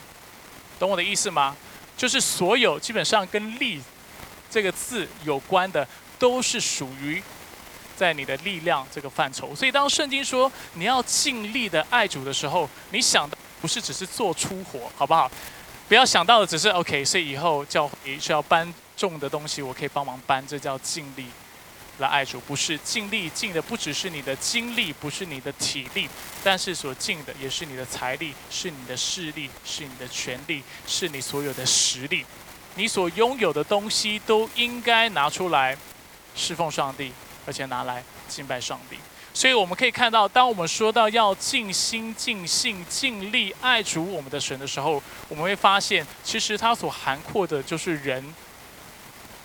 [0.79, 1.57] 懂我的意思吗？
[1.97, 3.81] 就是所有基本上跟“力”
[4.49, 5.87] 这个字有关的，
[6.19, 7.21] 都是属于
[7.97, 9.55] 在你的力量这个范畴。
[9.55, 15.29] 所以当圣经说你要尽力的爱主的时候，你想的不是只是做粗活，好不好？
[15.89, 17.05] 不要想到的只是 OK。
[17.05, 21.27] 所以以后教会需要搬重的东西，我可以帮忙搬，这叫尽力。
[21.99, 26.09] 来爱主，不是尽力尽的，不只是你的精力，不是你的体力，
[26.45, 32.25] 但是所尽的也是你的财力，是你的势力，是你的权力，是你所有的实力，
[32.77, 35.77] 你所拥有的东西都应该拿出来
[36.37, 37.13] 侍奉上帝，
[37.45, 38.97] 而且拿来敬拜上帝。
[39.35, 48.35] 所以我们可以看到，当我们说到要尽心、尽性、尽力爱主我们的神的时候，我们会发现，其实它所涵括的就是人。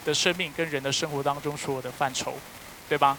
[0.03, 2.37] 的生命跟人的生活当中所有的范畴，
[2.89, 3.17] 对吧？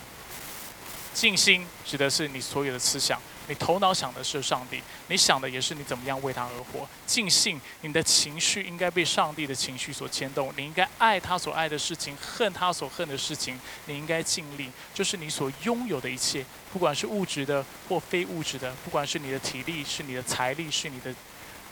[1.13, 6.89] 静心指的是你所有的思想，你头脑想的是上帝，你想的也是你怎么样为他而活。
[7.07, 21.15] 尽兴，你的情绪应该被上帝的情绪所牵动，你应该爱他所爱的事情，恨他所恨的事情，你应该尽力，就是你所拥有的一切，不管是物质的或非物质的，不管是你的体力，是你的财力，是你的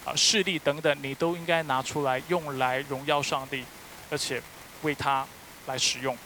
[0.04, 3.64] 啊势力等等，你都应该拿出来用来荣耀上帝，
[4.08, 4.40] 而且。
[4.82, 5.26] 为他
[5.66, 6.16] 来使用。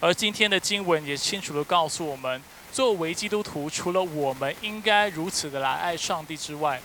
[0.00, 6.80] 而今天的经文也清楚地告诉我们，作为基督徒，除了我们应该如此的来爱上帝之外，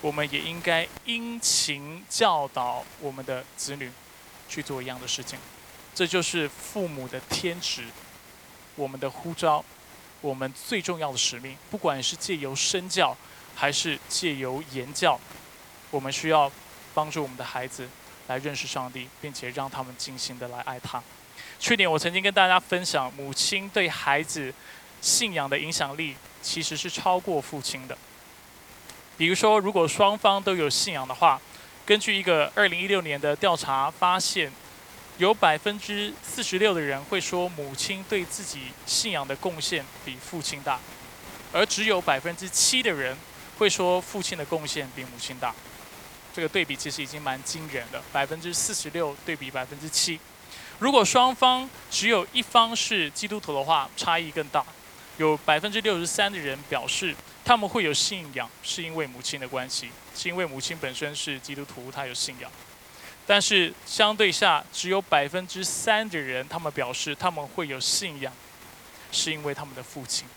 [0.00, 3.90] 我们也应该殷勤教导我们的子女
[4.48, 5.38] 去做一样的事情。
[5.94, 7.84] 这就是父母的天职，
[8.74, 9.64] 我们的呼召，
[10.20, 11.56] 我们最重要的使命。
[11.70, 13.16] 不管是借由身教，
[13.54, 15.18] 还是借由言教，
[15.90, 16.50] 我们需要
[16.94, 17.88] 帮助我们的孩子
[18.28, 21.02] 来认识上帝，并且让他们尽心的来爱他。
[21.58, 24.52] 去年我曾经跟大家分享，母亲对孩子
[25.00, 27.96] 信仰的影响力其实是超过父亲的。
[29.16, 31.40] 比如说，如果双方都有信仰的话，
[31.86, 34.52] 根据一个二零一六年的调查发现，
[35.18, 40.78] 有百分之四十六的人会说母亲对自己信仰的贡献比父亲大，
[41.52, 43.16] 而只有百分之七的人
[43.56, 45.54] 会说父亲的贡献比母亲大。
[46.36, 50.20] 这个对比其实已经蛮惊人的，百分之四十六对比百分之七。
[50.78, 54.62] 如果双方只有一方是基督徒的话，差异更大。
[55.16, 62.50] 有百分之六十三的人表示他们会有信仰，是因为母亲的关系，是因为母亲本身是基督徒，她有信仰。
[63.26, 68.30] 但是相对下，只有百分之三的人，他们表示他们会有信仰，
[69.10, 70.28] 是因为他们的父亲。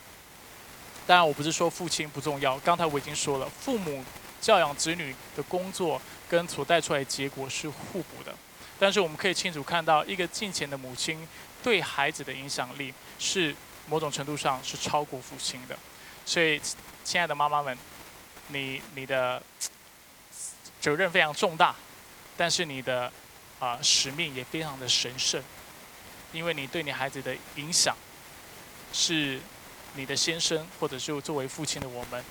[1.06, 4.02] 当然，我不是说父亲不重要，刚才我已经说了，父母
[4.40, 8.34] 教养子女的工作跟所带出来的结果是互补的。
[8.78, 11.28] 但是我们可以清楚看到，一个近前的母亲
[11.62, 13.54] 对孩子的影响力是
[13.86, 15.78] 某种程度上是超过父亲的。
[16.24, 16.60] 所以，
[17.04, 17.76] 亲爱的妈妈们，
[18.48, 19.42] 你你的
[20.80, 21.74] 责任非常重大，
[22.36, 23.12] 但是你的
[23.58, 25.42] 啊使命也非常的神圣，
[26.32, 27.94] 因为你对你孩子的影响
[28.92, 29.38] 是
[29.94, 32.24] 你的先生或者是作为父亲的我们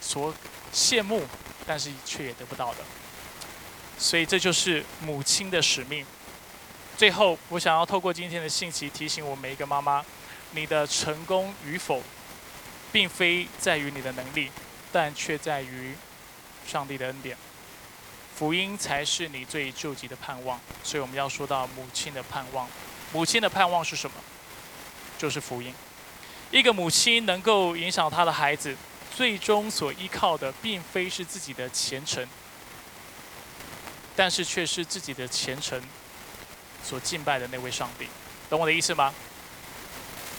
[0.00, 0.32] 所
[0.72, 1.26] 羡慕，
[1.66, 2.78] 但是却也得不到的。
[3.98, 6.06] 所以这就是母亲的使命。
[6.96, 10.04] 最后，我想要透过今天的信息提醒我每一个妈妈：
[10.52, 12.02] 你的成功与否，
[12.90, 14.50] 并非在于你的能力，
[14.92, 15.94] 但却在于
[16.66, 17.36] 上帝的恩典。
[18.36, 20.60] 福音才是你最救急的盼望。
[20.84, 22.68] 所以我们要说到母亲的盼望。
[23.12, 24.16] 母亲的盼望是什么？
[25.18, 25.74] 就是福音。
[26.50, 28.76] 一个母亲能够影响她的孩子，
[29.18, 32.24] 最终所依靠的，并非是自己的虔诚。
[34.14, 35.82] 但是却是自己的虔诚
[36.84, 38.06] 所敬拜的那位上帝，
[38.48, 39.12] 懂我的意思吗？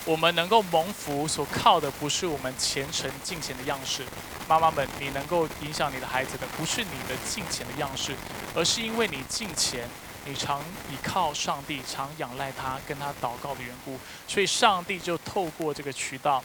[0.05, 4.05] 我们能够蒙福所靠的不是我们虔诚敬虔的样式，
[4.47, 8.15] 妈妈们，你能够影响你的孩子的不是你的敬虔的样式，
[8.55, 9.89] 而是因为你敬虔，
[10.23, 16.41] 你常倚靠上帝，常仰赖他，跟他祷告的缘故，所以上帝就透过这个渠道，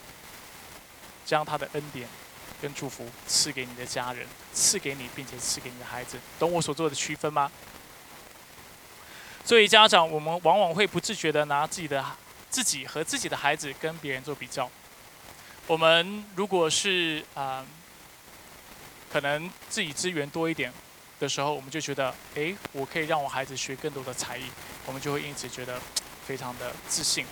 [1.24, 2.08] 将他的恩典。
[2.60, 7.50] 跟祝福赐给你的家人，赐给你，并且赐给你的孩子，懂我所做的区分吗？
[9.44, 12.04] 作为家长，我们往往会不自觉的拿自己的
[12.48, 14.70] 自己和自己的孩子跟别人做比较。
[15.66, 17.64] 我们如果是啊，
[19.12, 20.72] 可能自己资源多一点
[21.20, 24.44] 的时候，我们就觉得，哎，我可以让我孩子学更多的才艺，
[24.86, 25.78] 我们就会因此觉得
[26.26, 27.26] 非常的自信。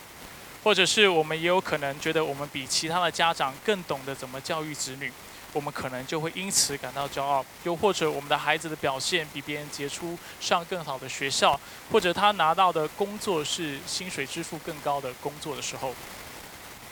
[0.63, 5.13] 或者是我们也有可能觉得我们比其他的家长更懂得怎么教育子女，
[5.53, 7.45] 我们可能就会因此感到骄傲。
[7.65, 11.59] 又或者我们的孩子的表现比别人杰出，上更好的学校，
[11.91, 15.93] 或者他拿到的工作是薪水支付更高的工作的时候，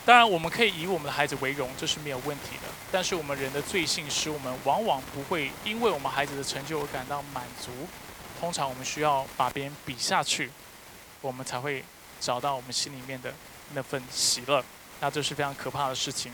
[0.04, 2.68] 当然我们可以以我们的孩子为荣，这是没有问题的。
[2.90, 7.70] 但是我们人的罪性使我们往往不会因为我们孩子的成就而感到满足。
[8.40, 10.50] 通常我们需要把别人比下去，
[11.20, 11.84] 我们才会
[12.18, 13.32] 找到我们心里面的。
[13.74, 14.64] 那份喜乐，
[15.00, 16.32] 那这是非常可怕的事情。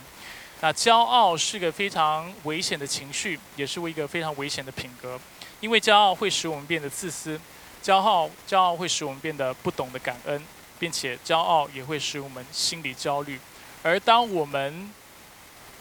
[0.60, 5.20] 那骄傲是个非常危险的情绪，也是一个非常危险的品格。
[5.60, 7.38] 因为骄傲会使我们变得自私，
[7.82, 10.42] 骄傲骄傲会使我们变得不懂得感恩，
[10.78, 13.38] 并且骄傲也会使我们心理焦虑。
[13.82, 14.90] 而当我们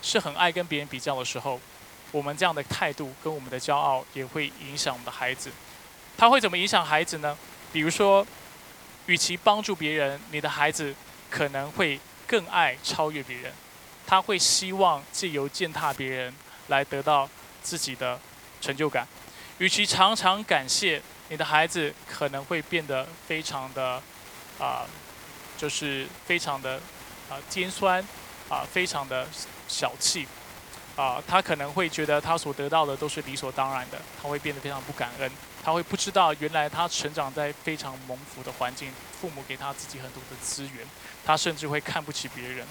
[0.01, 1.59] 是很爱跟别人比较的时候，
[2.11, 5.49] 我们这样的态度跟我们的骄傲也会影响我们的孩子。
[6.17, 7.37] 他会怎么影响孩子呢？
[7.71, 8.27] 比如说，
[9.05, 10.93] 与其帮助别人，你的孩子。
[11.29, 13.51] 可能会更爱超越别人，
[14.07, 16.33] 他会希望借由践踏别人
[16.67, 17.29] 来得到
[17.61, 18.19] 自己的
[18.61, 19.07] 成就感。
[19.57, 24.01] 与其常常感谢你的孩子，可能会变得非常的
[24.59, 24.85] 啊，
[25.57, 26.75] 就是非常的
[27.29, 28.05] 啊尖酸
[28.49, 29.27] 啊，非常的
[29.67, 30.27] 小气
[30.95, 31.23] 啊。
[31.27, 35.31] 他可能会觉得他所得到的都是理所当然的，他会变得非常不感恩。
[35.65, 40.85] 他会不知道原来他成长在非常蒙福的环境，父母给他自己很多的资源。
[41.25, 42.67] 他甚至会看不起别人。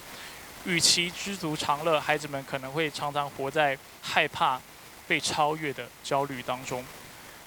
[0.64, 4.60] 与其知足常乐，孩子们可能会常常活在害怕
[5.08, 6.84] 被超越的焦虑当中。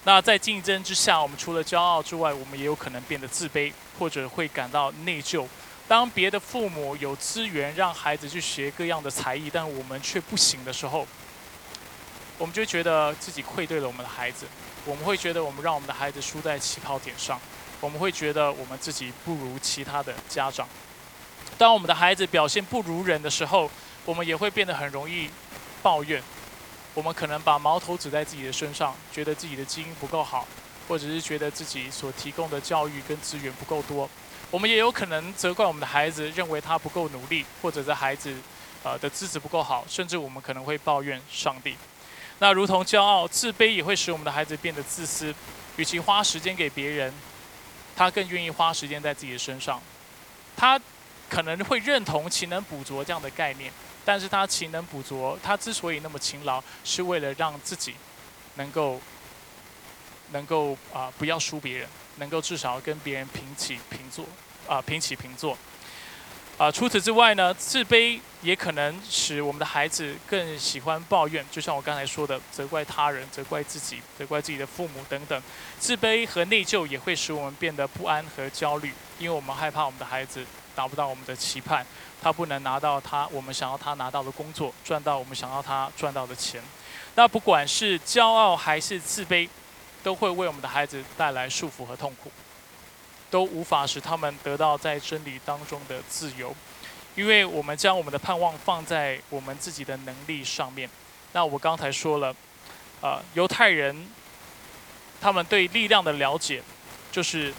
[0.04, 5.48] 那在竞争之下，我们除了骄傲之外，我们也有可能变得自卑，或者会感到内疚。
[5.88, 11.08] 当别的父母有资源让孩子去学各样的才艺，但我们却不行的时候，
[12.38, 14.46] 我们就觉得自己愧对了我们的孩子。
[14.88, 17.38] 我们会觉得我们让我们的孩子输在起跑点上，
[17.82, 20.66] 我们会觉得我们自己不如其他的家长。
[21.58, 23.70] 当我们的孩子表现不如人的时候，
[24.06, 25.30] 我们也会变得很容易
[25.84, 26.24] 抱怨。
[26.94, 30.48] 我们可能把矛头指在自己的身上，觉得自己的基因不够好，
[30.88, 34.10] 或者是觉得自己所提供的教育跟资源不够多。
[34.50, 38.34] 我们也有可能责怪我们的孩子，认为他不够努力，或者在孩子
[38.84, 41.76] 呃的资质不够好，甚至我们可能会抱怨上帝。
[42.40, 45.34] 那如同骄傲、自卑也会使我们的孩子变得自私，
[45.76, 47.14] 与其花时间给别人，
[47.96, 49.82] 他更愿意花时间在自己的身上。
[50.56, 50.80] 他
[51.30, 53.72] 可能会认同勤能补拙这样的概念。
[54.06, 57.94] 但是他勤能补拙，他之所以那么勤劳，是为了让自己
[58.56, 59.02] 能够
[60.32, 64.26] 能够啊不要输别人，能够至少跟别人平起平坐
[64.66, 65.58] 啊平起平坐
[66.58, 66.72] 啊。
[66.72, 75.42] 除此之外呢，自卑也可能使我们的孩子更喜欢抱怨，就像我刚才说的，责怪他人、责怪自己、责怪自己的父母等等。
[75.80, 80.46] 自卑和内疚也会使我们变得不安和焦虑，因为我们害怕我们的孩子
[80.76, 81.86] 达不到我们的期盼。
[82.20, 86.62] 他不能拿到他我们想要他拿到的工作，赚到我们想要他赚到的钱。
[87.14, 89.48] 那不管是骄傲还是自卑，
[90.04, 92.32] 都会为我们的孩子带来束缚和痛苦，
[93.30, 96.56] 都无法使他们得到在真理当中的自由。
[97.16, 100.90] 因为我们将我们的盼望放在我们自己的能力上面。
[101.34, 102.36] 那我刚才说了，
[103.02, 104.08] 呃，犹太人
[105.20, 106.62] 他们对力量的了解，
[107.12, 107.52] 就是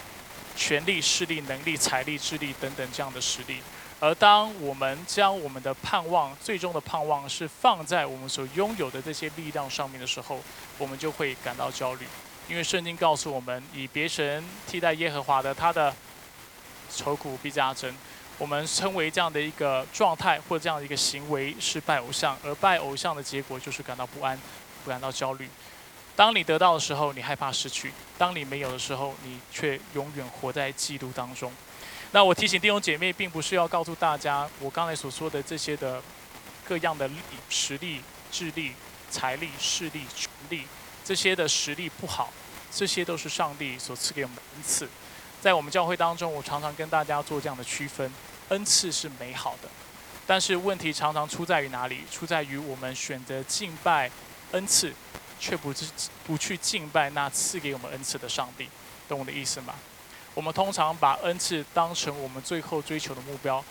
[0.57, 3.61] 权力、势力、能力、财力、智力等等这样的实力。
[4.01, 10.41] 而当我们将我们的盼望、最终的盼望是放在我们所拥有的这些力量上面的时候，
[10.79, 12.07] 我们就会感到焦虑，
[12.49, 15.95] 因为圣经告诉我们，以别神替代耶和华的，他的
[16.91, 17.95] 愁苦必加增。
[18.39, 24.39] 我们称为这样的一个状态或这样的一个行为是拜偶像，而拜偶像的结果就是感到不安、
[24.85, 25.49] 不感到焦虑。
[26.17, 31.53] 当你得到的时候，你害怕失去；当你没有的时候，你却永远活在嫉妒当中。
[32.13, 36.03] 那我提醒弟兄姐妹，并不是要告诉大家，我刚才所说的这些的
[36.67, 37.15] 各样的力、
[37.51, 38.73] 实力、智力、
[39.11, 40.63] 财力、势力、权力，
[41.09, 42.31] 这些的实力不好，
[42.71, 44.87] 这些都是上帝所赐给我们的恩赐。
[45.41, 48.13] 在我们教会当中，我常常跟大家做这样的区分：
[48.51, 49.71] 恩赐是美好的，
[50.27, 52.03] 但是问题常常出在于哪里？
[52.11, 54.11] 出在于我们选择敬拜
[54.53, 54.93] 恩赐，
[55.41, 55.87] 却不是
[56.27, 58.69] 不去敬拜那赐给我们恩赐的上帝。
[59.09, 59.77] 懂我的意思吗？
[60.35, 63.65] 我们通常把恩赐当成我们最后追求的目标，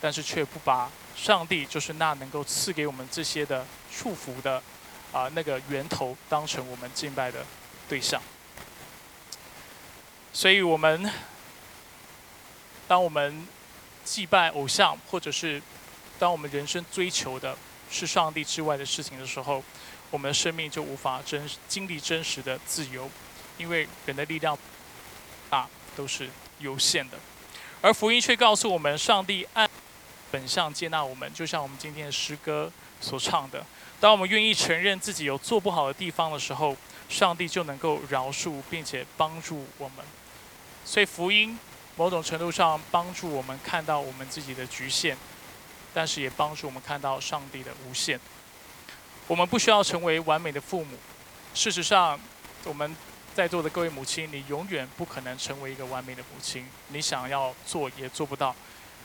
[0.00, 3.64] 但是却不把上帝，就是那能够赐给我们这些的
[3.96, 4.60] 祝福的
[5.14, 7.42] 啊那个源头，当成我们敬拜的
[7.88, 8.20] 对象。
[10.34, 11.10] 所以，我们
[12.86, 13.46] 当我们
[14.04, 15.62] 祭拜偶像，或者是
[16.18, 17.56] 当我们人生追求的
[17.90, 19.64] 是上帝之外的事情的时候，
[20.10, 23.10] 我们的生命就无法真经历真实的自由，
[23.56, 24.58] 因为人的力量
[25.48, 25.66] 大。
[25.96, 27.16] 都是有限的，
[27.80, 29.70] 而福音却告诉我们，上帝按
[30.28, 32.68] 本相接纳我们，就像我们今天的诗歌
[33.00, 33.64] 所唱的。
[34.00, 36.76] 当我们愿意承认自己有做不好的地方的时候，
[37.08, 40.04] 上帝就能够饶恕并且帮助我们。
[40.84, 41.58] 所以福音
[41.96, 45.16] 某种程度上帮助我们看到我们自己的局限，
[45.92, 48.20] 但是也帮助我们看到上帝的无限。
[49.26, 50.96] 我们不需要成为完美的父母，
[51.54, 52.18] 事实上，
[52.64, 52.94] 我们。
[53.34, 56.64] 在座的各位母亲，你永远不可能成为一个完美的母亲。
[56.90, 58.54] 你想要做也做不到，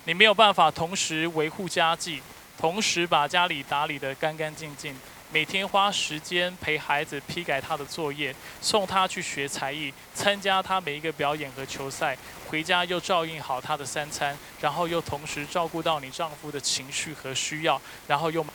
[0.04, 2.22] 你没有办法同时维护家计，
[2.60, 4.94] 同时把家里打理得干干净净，
[5.32, 12.18] 每天花时间陪孩子批改他的作业，送他去学才艺，参加他每一个表演和球赛，
[12.50, 18.46] 回家又照应好他的三餐，然后又同时照顾到你丈夫的情绪和需要，然后又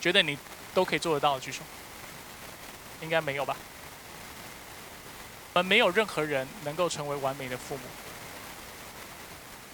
[0.00, 0.38] 觉得你
[0.72, 1.62] 都可以做得到举手。
[3.00, 3.56] 应该没有吧？
[5.54, 7.82] 我们没有任何人能够成为完美的父母，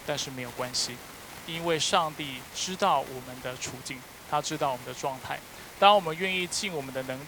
[0.07, 0.95] 但是没有关系，
[1.47, 5.39] 因为上帝知道我们的处境，他知道我们的状态。
[5.79, 7.23] 当我们愿意尽我们的能力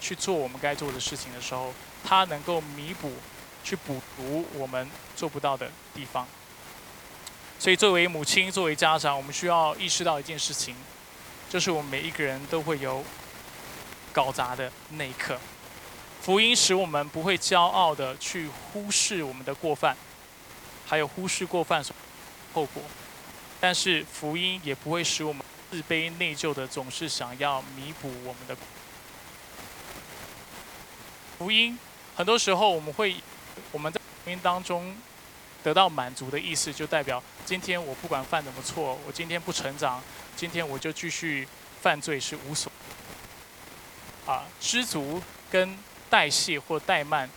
[0.00, 1.72] 去做我们该做的事情的时候，
[2.04, 3.12] 他能够弥补、
[3.62, 6.26] 去补足我们做不到的地方。
[7.58, 10.74] 所以，作为母亲、作为家长，我们需要意识到一件事情，
[11.48, 13.04] 就是我们每一个人都会有。
[14.12, 15.38] 搞砸的那一刻，
[16.20, 19.96] 福音使我们不会骄傲的去忽视我们的过犯，
[20.84, 21.94] 还有忽视过犯所
[22.52, 22.82] 后果。
[23.60, 28.56] 但是福音也不会使我们自卑内疚的总是想要弥补我们的
[31.38, 31.78] 福音，
[32.16, 33.16] 很多时候我们会
[33.70, 34.96] 我们在福音当中
[35.62, 40.02] 得到满足的意思，就代表今天我不管犯什么错，我今天不成长，
[40.36, 41.46] 今天我就继续
[41.82, 42.72] 犯罪是无所。
[44.26, 45.76] 啊，知足跟
[46.08, 47.28] 代谢或怠慢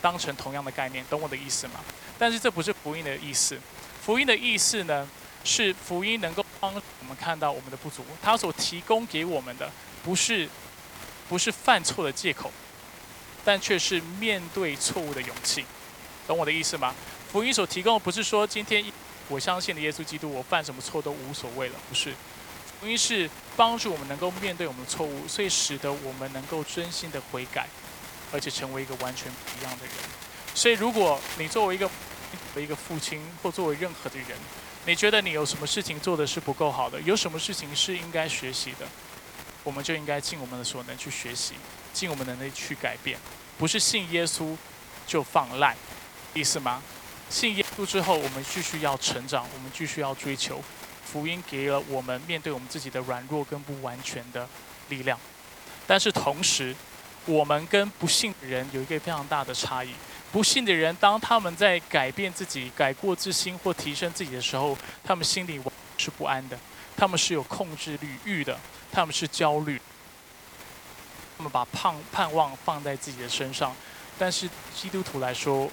[0.00, 1.80] 当成同样的概念，懂我的意思吗？
[2.18, 3.58] 但是这不是福音的意思。
[4.04, 5.08] 福音的意思呢，
[5.44, 9.70] 是福音能够帮我们看到我们的不足，他所提供给我们的
[10.02, 10.48] 不是
[11.28, 12.50] 不是犯错的借口，
[13.44, 15.64] 但却是面对错误的勇气，
[16.26, 16.92] 懂我的意思吗？
[17.30, 18.84] 福音所提供的不是说今天
[19.28, 22.12] 我相信的耶稣基督，我犯什么错都无所谓了，不是。
[22.80, 27.68] 福音是帮助我们能够面对我们的错误，所以使得我们能够真心的悔改，
[28.32, 29.94] 而且成为一个完全不一样的人。
[30.54, 31.88] 所以，如果你作为一个
[32.60, 34.28] 一个父亲，或作为任何的人，
[34.84, 38.86] 你觉得你有什么事情做的是不够好的，有什么事情是应该学习的，
[39.62, 41.54] 我们就应该尽我们的所能去学习，
[41.92, 43.18] 尽我们能力去改变，
[43.58, 44.56] 不是信耶稣
[45.06, 45.76] 就放烂，
[46.34, 46.82] 意思吗？
[47.30, 50.62] 信耶稣之后，我们继续要成长，我们继续要追求。
[51.04, 54.48] 福音给了我们面对我们自己的软弱跟不完全的
[54.88, 55.18] 力量，
[55.86, 56.74] 但是同时，
[57.26, 59.90] 我们跟不信的人有一个非常大的差异。
[60.32, 65.60] 不信的人，当他们在改变自己、改过自新或提升自己的时候，他们心里
[65.98, 66.58] 是不安的，
[66.96, 68.58] 他们是有控制欲的，
[68.90, 69.78] 他们是焦虑，
[71.36, 73.76] 他们把盼盼望放在自己的身上。
[74.18, 75.70] 但是基督徒来说，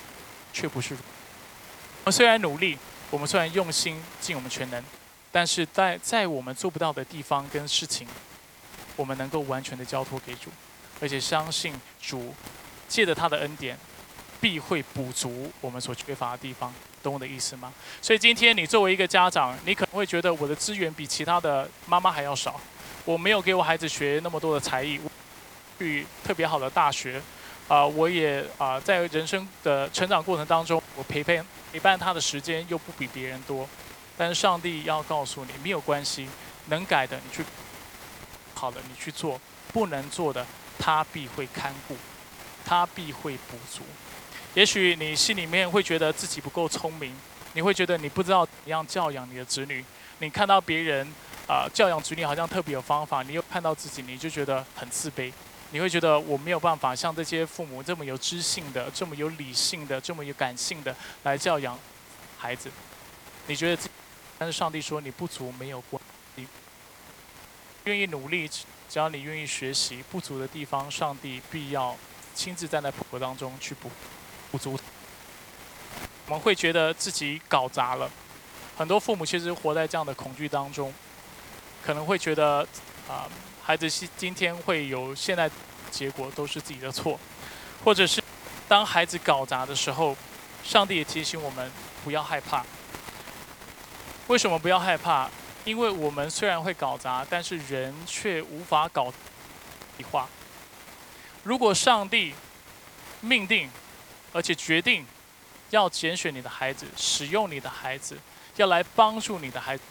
[0.51, 0.93] 却不是。
[0.93, 2.77] 我们虽然努力，
[3.09, 4.83] 我们虽然用心，尽我们全能。
[5.31, 8.05] 但是在在我们做不到的地方跟事情，
[8.97, 10.49] 我们能够完全的交托给主，
[10.99, 12.33] 而且相信主
[12.87, 13.77] 借着他的恩典，
[14.41, 16.73] 必会补足我们所缺乏的地方，
[17.03, 17.73] 懂我的意思吗？
[18.01, 22.59] 所以今天你作为一个家长，你可能会觉得我的资源比其他的妈妈还要少，
[23.05, 24.99] 我没有给我孩子学那么多的才艺，
[25.77, 27.21] 去特别好的大学，
[27.67, 33.67] 啊，我也啊在人生的成长过程当中，我陪伴陪伴他的时间又不比别人多。
[34.17, 36.27] 但是上帝要告诉你，没有关系，
[36.67, 37.43] 能改的你去，
[38.53, 39.39] 好的你去做，
[39.71, 40.45] 不能做的
[40.77, 41.95] 他必会看顾，
[42.65, 43.81] 他必会补足。
[44.59, 47.15] 也许你心里面会觉得自己不够聪明，
[47.53, 49.85] 你会觉得你不知道怎样教养你的子女，
[50.17, 51.07] 你看到别人
[51.47, 55.31] 啊教养子女好像特别有方法，你又看到自己，你就觉得很自卑，
[55.71, 60.93] 你会觉得我没有办法像这些父母这么有知性的、这么有理性的、这么有感性的
[61.23, 61.79] 来教养
[62.37, 62.69] 孩子，
[63.47, 63.91] 你觉得自己。
[64.37, 66.03] 但是上帝说你不足没有关
[66.35, 66.45] 系，
[67.85, 68.45] 愿意努力，
[68.89, 71.95] 只要你愿意学习不足的地方，上帝必要
[72.35, 73.89] 亲自站在普国当中去补
[74.51, 74.79] 不足。
[76.27, 78.09] 我们会觉得自己搞砸了，
[78.77, 80.93] 很多父母其实活在这样的恐惧当中，
[81.83, 82.67] 可能会觉得
[83.07, 83.27] 啊，
[83.63, 85.49] 孩子今今天会有现在
[85.89, 87.19] 结果都是自己的错，
[87.83, 88.21] 或者是
[88.67, 90.15] 当孩子搞砸的时候，
[90.63, 91.71] 上帝也提醒我们
[92.03, 92.63] 不要害怕。
[94.27, 95.27] 为什么不要害怕？
[95.65, 99.11] 因为我们虽然会搞砸，但是人却无法搞
[99.97, 100.29] 一化。
[101.43, 102.35] 如果上帝
[103.21, 103.69] 命定，
[104.31, 105.05] 而且决定
[105.69, 108.17] 要拣选你的孩子，使用你的孩子，
[108.55, 109.83] 要来帮助你的孩子，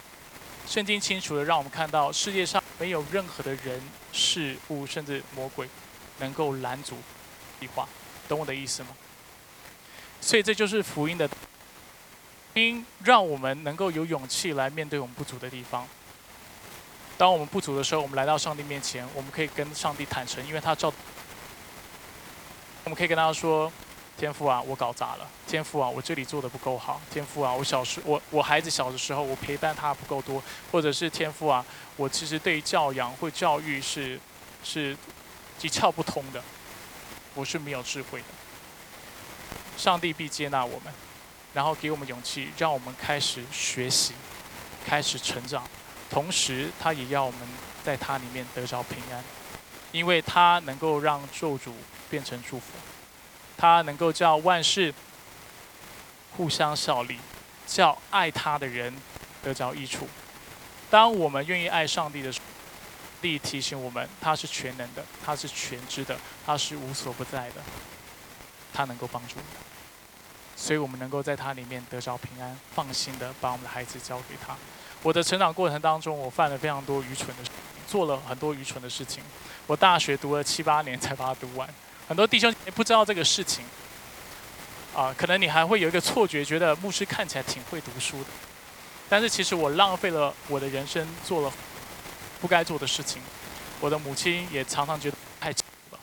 [0.66, 3.82] 圣经清楚的让我们看到，世界上没有任何的人、
[4.12, 5.68] 事物，甚至魔鬼，
[6.18, 6.96] 能够拦阻
[7.60, 7.88] 异化。
[8.28, 8.88] 懂我的意思吗？
[10.20, 11.28] 所以这就是福音的。
[12.54, 15.86] 因让我们能够有勇气来面对我们不足的地方。
[17.16, 20.92] 当我们不足的时候，我们来到上帝面前，我们可以跟上帝坦诚，因为他照。
[22.82, 23.70] 我们可以跟他说
[24.18, 25.26] ：“天父啊，我搞砸了。
[25.46, 27.00] 天父啊，我这里做的不够好。
[27.10, 30.42] 天父啊，我小时我我孩子小的时候，我陪伴他不够多，
[30.72, 31.64] 或者是天父啊，
[31.96, 34.18] 我其实对教养或教育是
[34.64, 34.96] 是
[35.62, 36.42] 一窍不通的，
[37.34, 38.26] 我是没有智慧的。
[39.76, 40.92] 上帝必接纳我们。”
[41.54, 44.12] 然后给我们勇气，让我们开始学习，
[44.86, 45.64] 开始成长。
[46.10, 47.40] 同时，他也要我们
[47.82, 49.24] 在他里面得着平安，
[49.90, 51.72] 因为他能够让咒诅
[52.10, 52.66] 变成祝福，
[53.58, 54.94] 他能够叫万事
[56.36, 57.18] 互相效力，
[57.66, 58.94] 叫爱他的人
[59.42, 60.08] 得着益处。
[60.88, 62.46] 当我们愿意爱上帝的时候，
[63.20, 67.56] 力提醒我们，他是全能的，他是全知的，他是无所不在的，
[68.72, 69.42] 他能够帮助你。
[70.54, 74.56] 所以我们能够在他里面得着平安，放心的把我们的孩子交给他。
[75.02, 77.50] 我的成长过程当中，我犯了非常多愚蠢的，
[77.88, 79.22] 做了很多愚蠢的事情。
[79.66, 81.68] 我大学读了七八年才把它读完。
[82.08, 83.62] 很多弟兄也不知道这个事情，
[84.96, 88.30] 啊，可能你还会有一个错觉，觉得牧师看起来挺会读书的。
[89.10, 91.52] 但是其实我浪费了我的人生，做了
[92.40, 93.20] 不该做的事情。
[93.80, 95.98] 我的母亲也常常觉得太久了。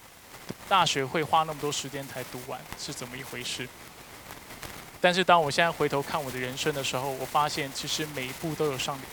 [0.70, 3.68] 大学会花那么多时间才读完，是怎么一回事？
[5.02, 9.04] 但是当我现在回头看我的人生的时候，我发现其实每一步都有上帝。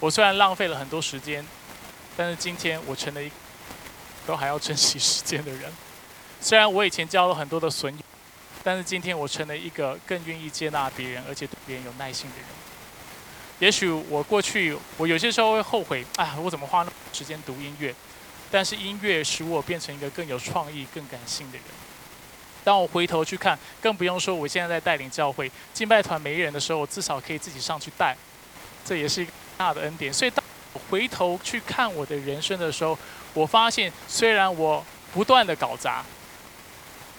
[0.00, 1.46] 我虽然浪费了很多时间，
[2.16, 3.30] 但是今天我成了一
[4.26, 5.72] 都还要珍惜时间的人。
[6.40, 8.02] 虽然我以前交了很多的损友，
[8.62, 12.46] 但是今天我成了一个更愿意接纳别人，而且对别人有耐心的人。
[13.58, 17.94] 也许我过去我有些时候会后悔，哎，我怎么花那么多时间读音乐？
[18.50, 21.66] 但是音乐使我变成一个更有创意、更感性的人。
[22.62, 28.16] 当我回头去看，更不用说我现在在带领教会敬拜团没人的时候，我至少可以自己上去带，
[28.84, 30.12] 这也是一个大的恩典。
[30.12, 32.98] 所以当我回头去看我的人生的时候，
[33.36, 34.82] 我发现虽然我
[35.12, 36.02] 不断的搞砸，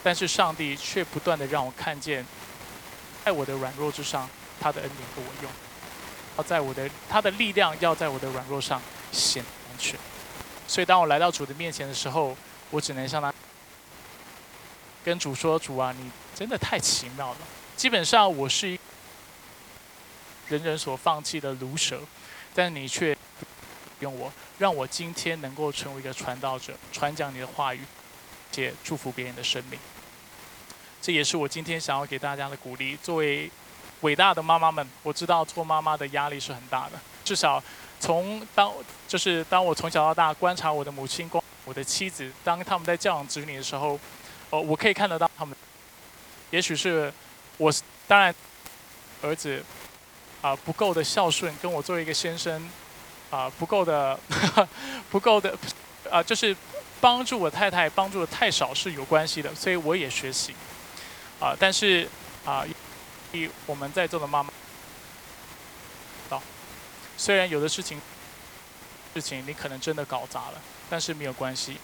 [0.04, 2.26] 但是上帝却不断的让我看见，
[3.24, 4.28] 在我的软弱之上，
[4.60, 5.52] 他的恩典给我用；
[6.38, 10.00] 要在我的他的力量要在我的软弱上显完全。
[10.68, 12.36] 所以当我来到主的面前的时候，
[12.72, 13.32] 我只能向他。
[15.06, 17.38] 跟主说：“主啊，你真的太奇妙了。
[17.78, 18.78] 基本上我是一
[20.50, 22.02] 人人所放弃的毒蛇，
[22.54, 23.16] 但你却
[24.00, 27.82] 用我，让我今天能够成为一个传道者，传讲你的话语，
[28.52, 29.80] 且祝福别人的生命。
[31.02, 32.98] 这也是我今天想要给大家的鼓励。
[32.98, 33.50] 作为
[34.02, 37.00] 伟大的妈妈们，我知道做妈妈的压力是很大的。
[37.24, 37.64] 至少
[38.00, 38.72] 从当
[39.08, 41.30] 就是当我从小到大观察我的母亲、
[41.66, 44.00] 我的妻子，当他们在教养子女的时候。”
[44.50, 45.54] 呃，我可以看得到他们，
[46.52, 47.14] 也许是
[47.58, 47.70] 我
[48.08, 48.34] 当然
[49.22, 49.62] 儿子
[50.42, 52.66] 啊不够的孝顺，跟我作为一个先生
[53.30, 54.20] 啊不够的
[55.10, 55.58] 不够的
[56.10, 56.56] 啊，就是
[57.02, 60.56] 帮助我太太帮助的太少是有关系的，所以我也学习
[61.40, 62.08] 啊，但是
[62.46, 62.66] 啊，
[63.66, 64.50] 我们在座的妈妈，
[66.30, 66.42] 到
[67.18, 68.02] 虽然有的事情
[69.14, 71.78] 事情你可能真的搞砸了，但是没有关系，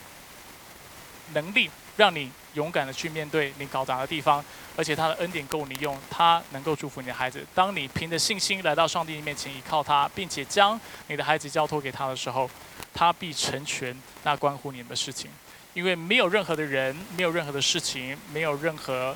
[1.34, 1.70] 能力。
[1.96, 4.44] 让你勇敢的去面对你搞砸的地方，
[4.76, 7.46] 而且他的恩典够你用，他能够祝福你的孩子。
[7.54, 12.50] 当你凭着信心来到上帝面前，依靠他，并且将你的孩子交托给他的时候，
[12.94, 15.30] 他必成全那关乎你们的事情。
[15.74, 19.16] 因为没有任何的人，没有任何的事情，没有任何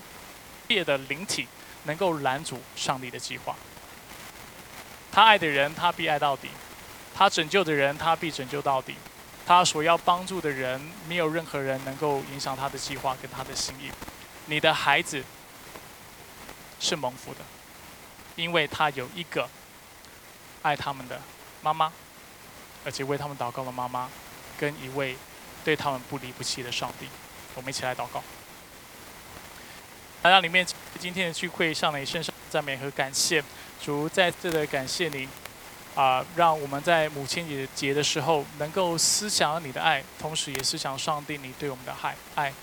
[0.68, 1.48] 别的灵体
[1.84, 3.56] 能够拦阻上帝的计划。
[5.12, 6.50] 他爱的人，他必爱到底；
[7.14, 8.96] 他拯救的人，他必拯救到底。
[9.48, 13.89] 他所要帮助的人，没有任何人能够影响他的计划跟他的心意。
[14.48, 15.24] 你的孩子
[16.82, 17.39] 是蒙福的，
[18.36, 19.50] 因为他有一个
[20.62, 21.22] 爱他们的
[21.62, 21.89] 妈妈，
[22.84, 24.10] 而且为他们祷告的妈妈，
[24.60, 25.16] 跟一位
[25.64, 27.08] 对他们不离不弃的上帝。
[27.56, 28.22] 我们一起来祷告。
[30.22, 30.68] 大家里面
[31.00, 33.41] 今天的聚会上你献上赞美和感谢，
[33.82, 35.30] 主再次的感谢你。
[35.98, 42.16] 啊，让我们在母亲节节的时候能够思想你的爱，同时也思想上帝你对我们的爱。
[42.36, 42.54] 爱，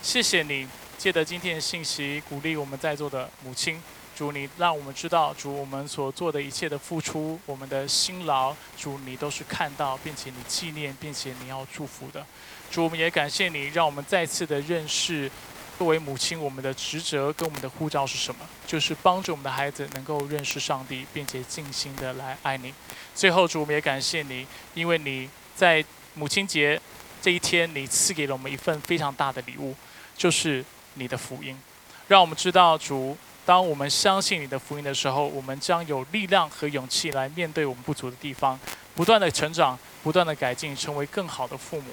[0.00, 3.82] 谢谢你借着今天的信息鼓励我们在座的母亲。
[4.14, 12.24] 主，你让我们知道，主我们所做的一切的付出，我们的辛劳，主你都是看到，并且你纪念，并且你要祝福的。
[12.70, 15.28] 主，我们也感谢你，让我们再次的认识。
[15.76, 18.40] 作为母亲，我们的职责跟我们的护照是什么？
[18.64, 22.72] 就是帮助我们的孩子能够认识上帝，并且尽心的来爱你。
[23.14, 26.80] 最后，主，我们也感谢你，因为你在母亲节
[27.20, 29.74] 这一天，你赐给了我们一份非常大的礼物，
[30.16, 30.64] 就是
[30.94, 31.58] 你的福音。
[32.06, 38.58] 让我们知道，主，当我们相信你的福音的时候，我们将有力量和勇气来面对我们不足的地方，
[38.94, 41.90] 不断的成长，不断的改进，成为更好的父母。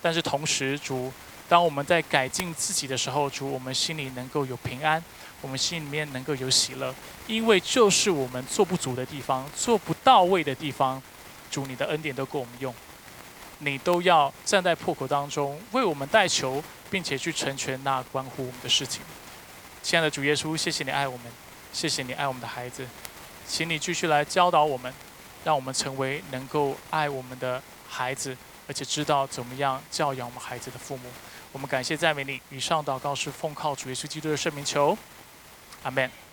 [0.00, 1.12] 但是同时，主。
[1.48, 5.02] 当我们在改进自己的时候，主，我们心里能够有平安，
[5.40, 6.92] 我们心里面能够有喜乐，
[7.28, 11.00] 因为就是我们做不足的地方、做不到位的地方，
[11.50, 12.74] 主，你的恩典都够我们用，
[13.58, 19.02] 你都要站在破口当中为我们带球，并且去成全那关乎我们的事情。
[19.82, 21.26] 亲爱的主耶稣，谢谢你爱我们，
[21.72, 22.84] 谢谢你爱我们的孩子，
[23.46, 24.92] 请你继续来教导我们，
[25.44, 28.36] 让我们成为能够爱我们的孩子，
[28.66, 31.08] 而且知道怎么样教养我们孩子的父母。
[31.56, 32.38] 我们感谢赞美你。
[32.50, 34.94] 以上祷告是奉靠主耶稣基督的圣名求，
[35.84, 36.25] 阿门。